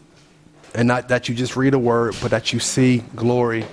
[0.75, 3.65] and not that you just read a word, but that you see glory.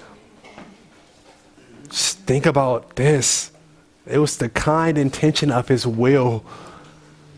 [1.90, 3.52] Just think about this.
[4.06, 6.44] It was the kind intention of His will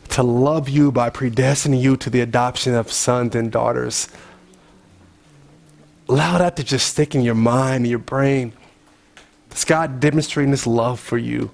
[0.09, 4.07] to love you by predestining you to the adoption of sons and daughters.
[6.07, 8.53] Allow that to just stick in your mind, your brain.
[9.55, 11.49] It's God demonstrating His love for you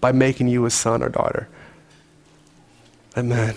[0.00, 1.48] by making you a son or daughter.
[3.16, 3.56] Amen.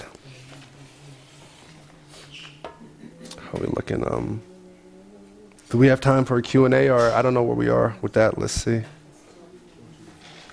[3.38, 4.04] How are we looking?
[4.12, 4.42] Um,
[5.70, 8.14] do we have time for a Q&A or I don't know where we are with
[8.14, 8.40] that.
[8.40, 8.82] Let's see.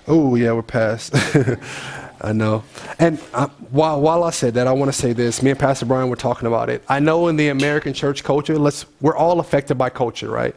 [0.07, 1.15] Oh, yeah, we're past.
[2.21, 2.63] I know.
[2.99, 5.41] And uh, while, while I said that, I want to say this.
[5.41, 6.83] Me and Pastor Brian were talking about it.
[6.87, 10.55] I know in the American church culture, let's, we're all affected by culture, right?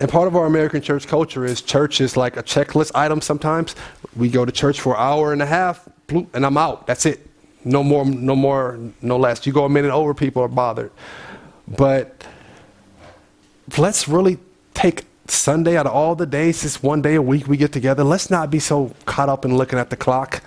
[0.00, 3.76] And part of our American church culture is church is like a checklist item sometimes.
[4.16, 6.86] We go to church for an hour and a half, and I'm out.
[6.86, 7.26] That's it.
[7.64, 9.46] No more, no more, no less.
[9.46, 10.90] You go a minute over, people are bothered.
[11.66, 12.26] But
[13.78, 14.38] let's really
[14.74, 18.04] take Sunday out of all the days, this one day a week we get together.
[18.04, 20.42] Let's not be so caught up in looking at the clock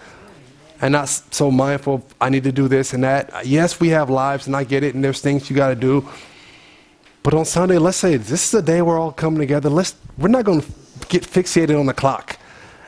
[0.82, 3.48] and not so mindful I need to do this and that.
[3.48, 6.08] Yes, we have lives and I get it, and there's things you got to do.
[7.28, 9.70] But on Sunday, let's say this is the day we're all coming together.
[9.70, 10.68] Let's, we're not going to
[11.10, 12.40] get fixated on the clock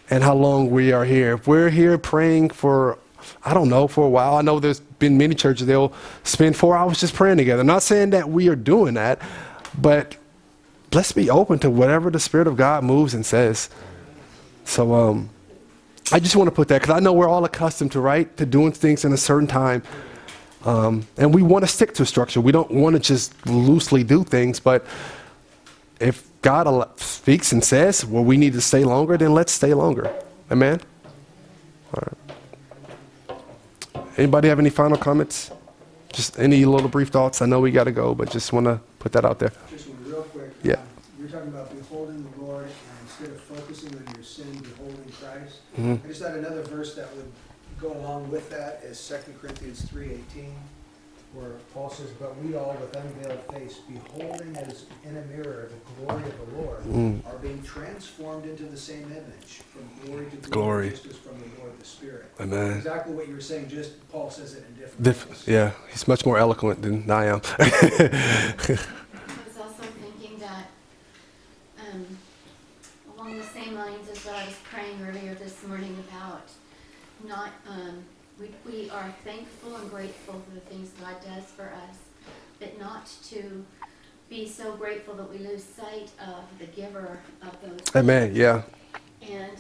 [0.10, 1.34] and how long we are here.
[1.34, 3.00] If we're here praying for,
[3.44, 5.92] I don't know, for a while, I know there's been many churches, they'll
[6.24, 7.66] spend four hours just praying together.
[7.66, 9.22] not saying that we are doing that,
[9.78, 10.16] but
[10.94, 13.70] let's be open to whatever the Spirit of God moves and says.
[14.64, 15.32] So um,
[16.14, 18.46] I just want to put that because I know we're all accustomed to, right, to
[18.46, 19.84] doing things in a certain time.
[20.66, 22.42] Um, and we want to stick to structure.
[22.42, 24.86] We don't want to just loosely do things, but
[26.00, 29.74] if God al- speaks and says, well, we need to stay longer, then let's stay
[29.74, 30.12] longer.
[30.52, 30.82] Amen?
[31.94, 33.40] All right.
[34.18, 35.52] Anybody have any final comments?
[36.12, 37.42] Just any little brief thoughts?
[37.42, 39.52] I know we got to go, but just want to put that out there.
[39.70, 40.52] Just real quick.
[40.64, 40.74] Yeah.
[40.74, 40.80] Um,
[41.20, 42.72] You're talking about beholding the Lord, and
[43.04, 45.60] instead of focusing on your sin, beholding Christ.
[45.80, 46.04] Mhm.
[46.04, 47.32] I just had another verse that would
[47.82, 50.54] go along with that, is Second Corinthians three eighteen,
[51.34, 56.06] where Paul says, "But we all with unveiled face, beholding as in a mirror the
[56.06, 57.26] glory of the Lord, Mm.
[57.28, 60.50] are being transformed into the same image, from glory to Glory.
[60.50, 62.78] glory, just as from the Lord the Spirit." Amen.
[62.78, 65.44] Exactly what you were saying, just Paul says it in different Diff- ways.
[65.48, 67.42] yeah, he's much more eloquent than I am.
[67.60, 70.66] I was also thinking that,
[71.80, 72.18] um,
[73.16, 76.42] along the same lines as what I was praying earlier this morning about
[77.28, 78.04] not, um,
[78.40, 81.98] we, we are thankful and grateful for the things God does for us.
[82.60, 83.66] but not to
[84.30, 87.96] be so grateful that we lose sight of the giver of those.
[87.96, 88.36] Amen.
[88.36, 88.62] Yeah.
[89.22, 89.58] And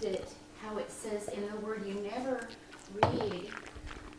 [0.00, 0.28] that
[0.60, 2.48] how it says in the word, you never
[3.02, 3.48] read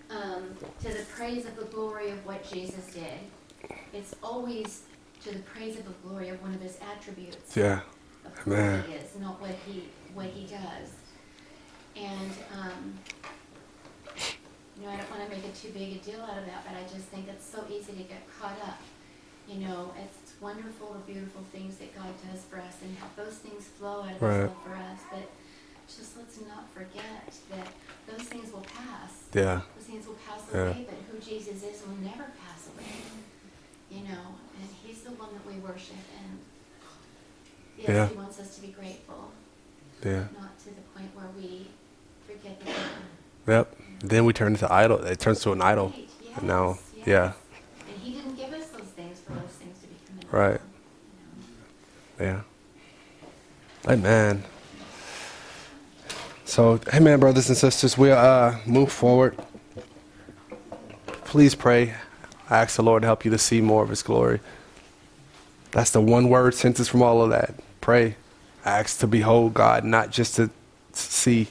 [0.10, 0.44] um,
[0.82, 3.20] to the praise of the glory of what Jesus did.
[3.94, 4.82] It's always
[5.24, 7.82] to the praise of the glory of one of his attributes Yeah.
[8.26, 8.84] of who Amen.
[8.88, 10.90] he is, not what he what he does.
[11.96, 12.98] And um,
[14.80, 16.66] you know, I don't want to make it too big a deal out of that,
[16.66, 18.80] but I just think it's so easy to get caught up.
[19.48, 23.36] You know, it's wonderful, the beautiful things that God does for us, and how those
[23.36, 24.34] things flow out of Right.
[24.42, 25.00] His love for us.
[25.12, 25.30] But
[25.88, 27.68] just let's not forget that
[28.08, 29.24] those things will pass.
[29.34, 29.62] Yeah.
[29.76, 30.62] Those things will pass Yeah.
[30.72, 32.96] away, but who Jesus is will never pass away.
[33.92, 36.40] You know, and He's the one that we worship, and
[37.78, 38.08] yes, Yeah.
[38.08, 39.32] He wants us to be grateful,
[40.04, 40.28] Yeah.
[40.40, 41.83] not to the point where we forget the Lord.
[43.48, 43.76] Yep.
[44.00, 45.04] Then we turn into idol.
[45.04, 45.90] It turns to an idol.
[45.90, 47.08] Right, And now, yes, yes.
[47.08, 47.34] yeah.
[47.94, 50.60] And He didn't give us those things for those things to become an Right.
[50.60, 50.62] idol,
[52.20, 52.44] you know.
[53.86, 53.92] Yeah.
[53.94, 54.44] Amen.
[56.46, 57.98] So, amen, brothers and sisters.
[57.98, 59.38] We uh move forward.
[61.26, 61.96] Please pray.
[62.50, 64.40] I ask the Lord to help you to see more of His glory.
[65.72, 67.56] That's the one word sentence from all of that.
[67.82, 68.16] Pray.
[68.64, 70.50] Ask to behold God, not just to
[70.94, 71.48] see,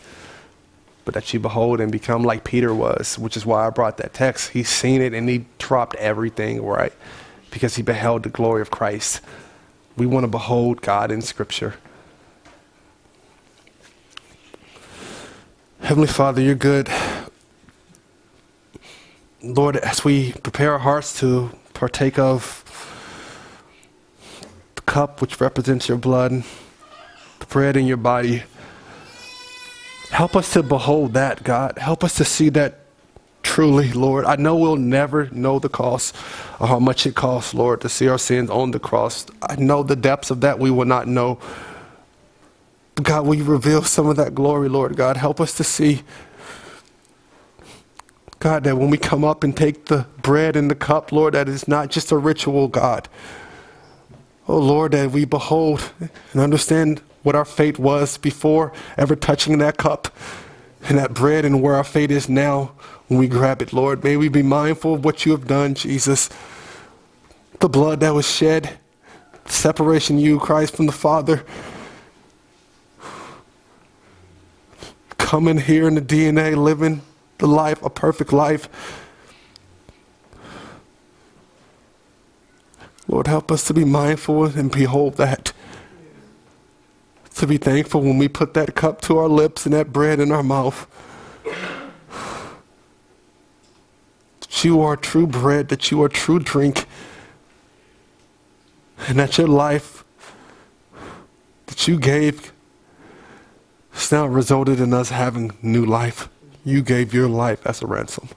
[1.04, 4.14] but that you behold and become like Peter was, which is why I brought that
[4.14, 4.50] text.
[4.50, 6.92] He's seen it and he dropped everything, right?
[7.50, 9.20] Because he beheld the glory of Christ.
[9.96, 11.74] We want to behold God in Scripture.
[15.80, 16.88] Heavenly Father, you're good.
[19.42, 22.62] Lord, as we prepare our hearts to partake of
[24.76, 26.44] the cup which represents your blood,
[27.40, 28.44] the bread in your body,
[30.12, 31.78] help us to behold that, God.
[31.78, 32.80] Help us to see that
[33.42, 34.26] truly, Lord.
[34.26, 36.14] I know we'll never know the cost
[36.60, 39.26] or how much it costs, Lord, to see our sins on the cross.
[39.42, 41.38] I know the depths of that we will not know.
[42.94, 45.16] But God, will you reveal some of that glory, Lord God?
[45.16, 46.02] Help us to see,
[48.38, 51.48] God, that when we come up and take the bread and the cup, Lord, that
[51.48, 53.08] is not just a ritual, God.
[54.46, 55.90] Oh, Lord, that we behold
[56.32, 60.14] and understand what our fate was before ever touching that cup
[60.88, 62.72] and that bread and where our fate is now
[63.08, 64.02] when we grab it, Lord.
[64.02, 66.28] May we be mindful of what you have done, Jesus.
[67.60, 68.78] The blood that was shed,
[69.46, 71.44] separation you, Christ, from the Father.
[75.18, 77.02] Coming here in the DNA, living
[77.38, 78.68] the life, a perfect life.
[83.08, 85.52] Lord, help us to be mindful and behold that.
[87.42, 90.30] To be thankful when we put that cup to our lips and that bread in
[90.30, 90.86] our mouth.
[94.38, 96.86] That you are true bread, that you are true drink,
[99.08, 100.04] and that your life
[101.66, 102.52] that you gave
[103.90, 106.28] has now resulted in us having new life.
[106.64, 108.28] You gave your life as a ransom.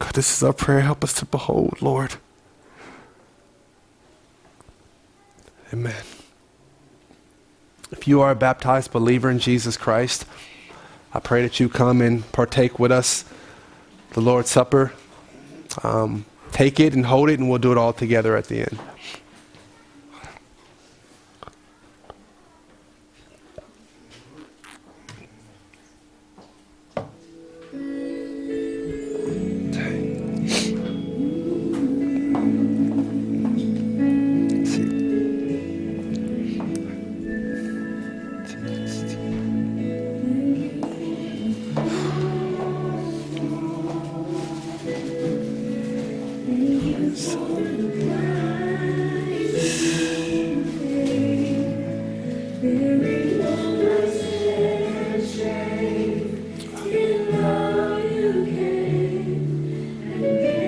[0.00, 0.80] God, this is our prayer.
[0.80, 2.16] Help us to behold, Lord.
[5.72, 5.94] Amen.
[7.90, 10.26] If you are a baptized believer in Jesus Christ,
[11.14, 13.24] I pray that you come and partake with us
[14.10, 14.92] the Lord's Supper.
[15.82, 18.78] Um, take it and hold it, and we'll do it all together at the end.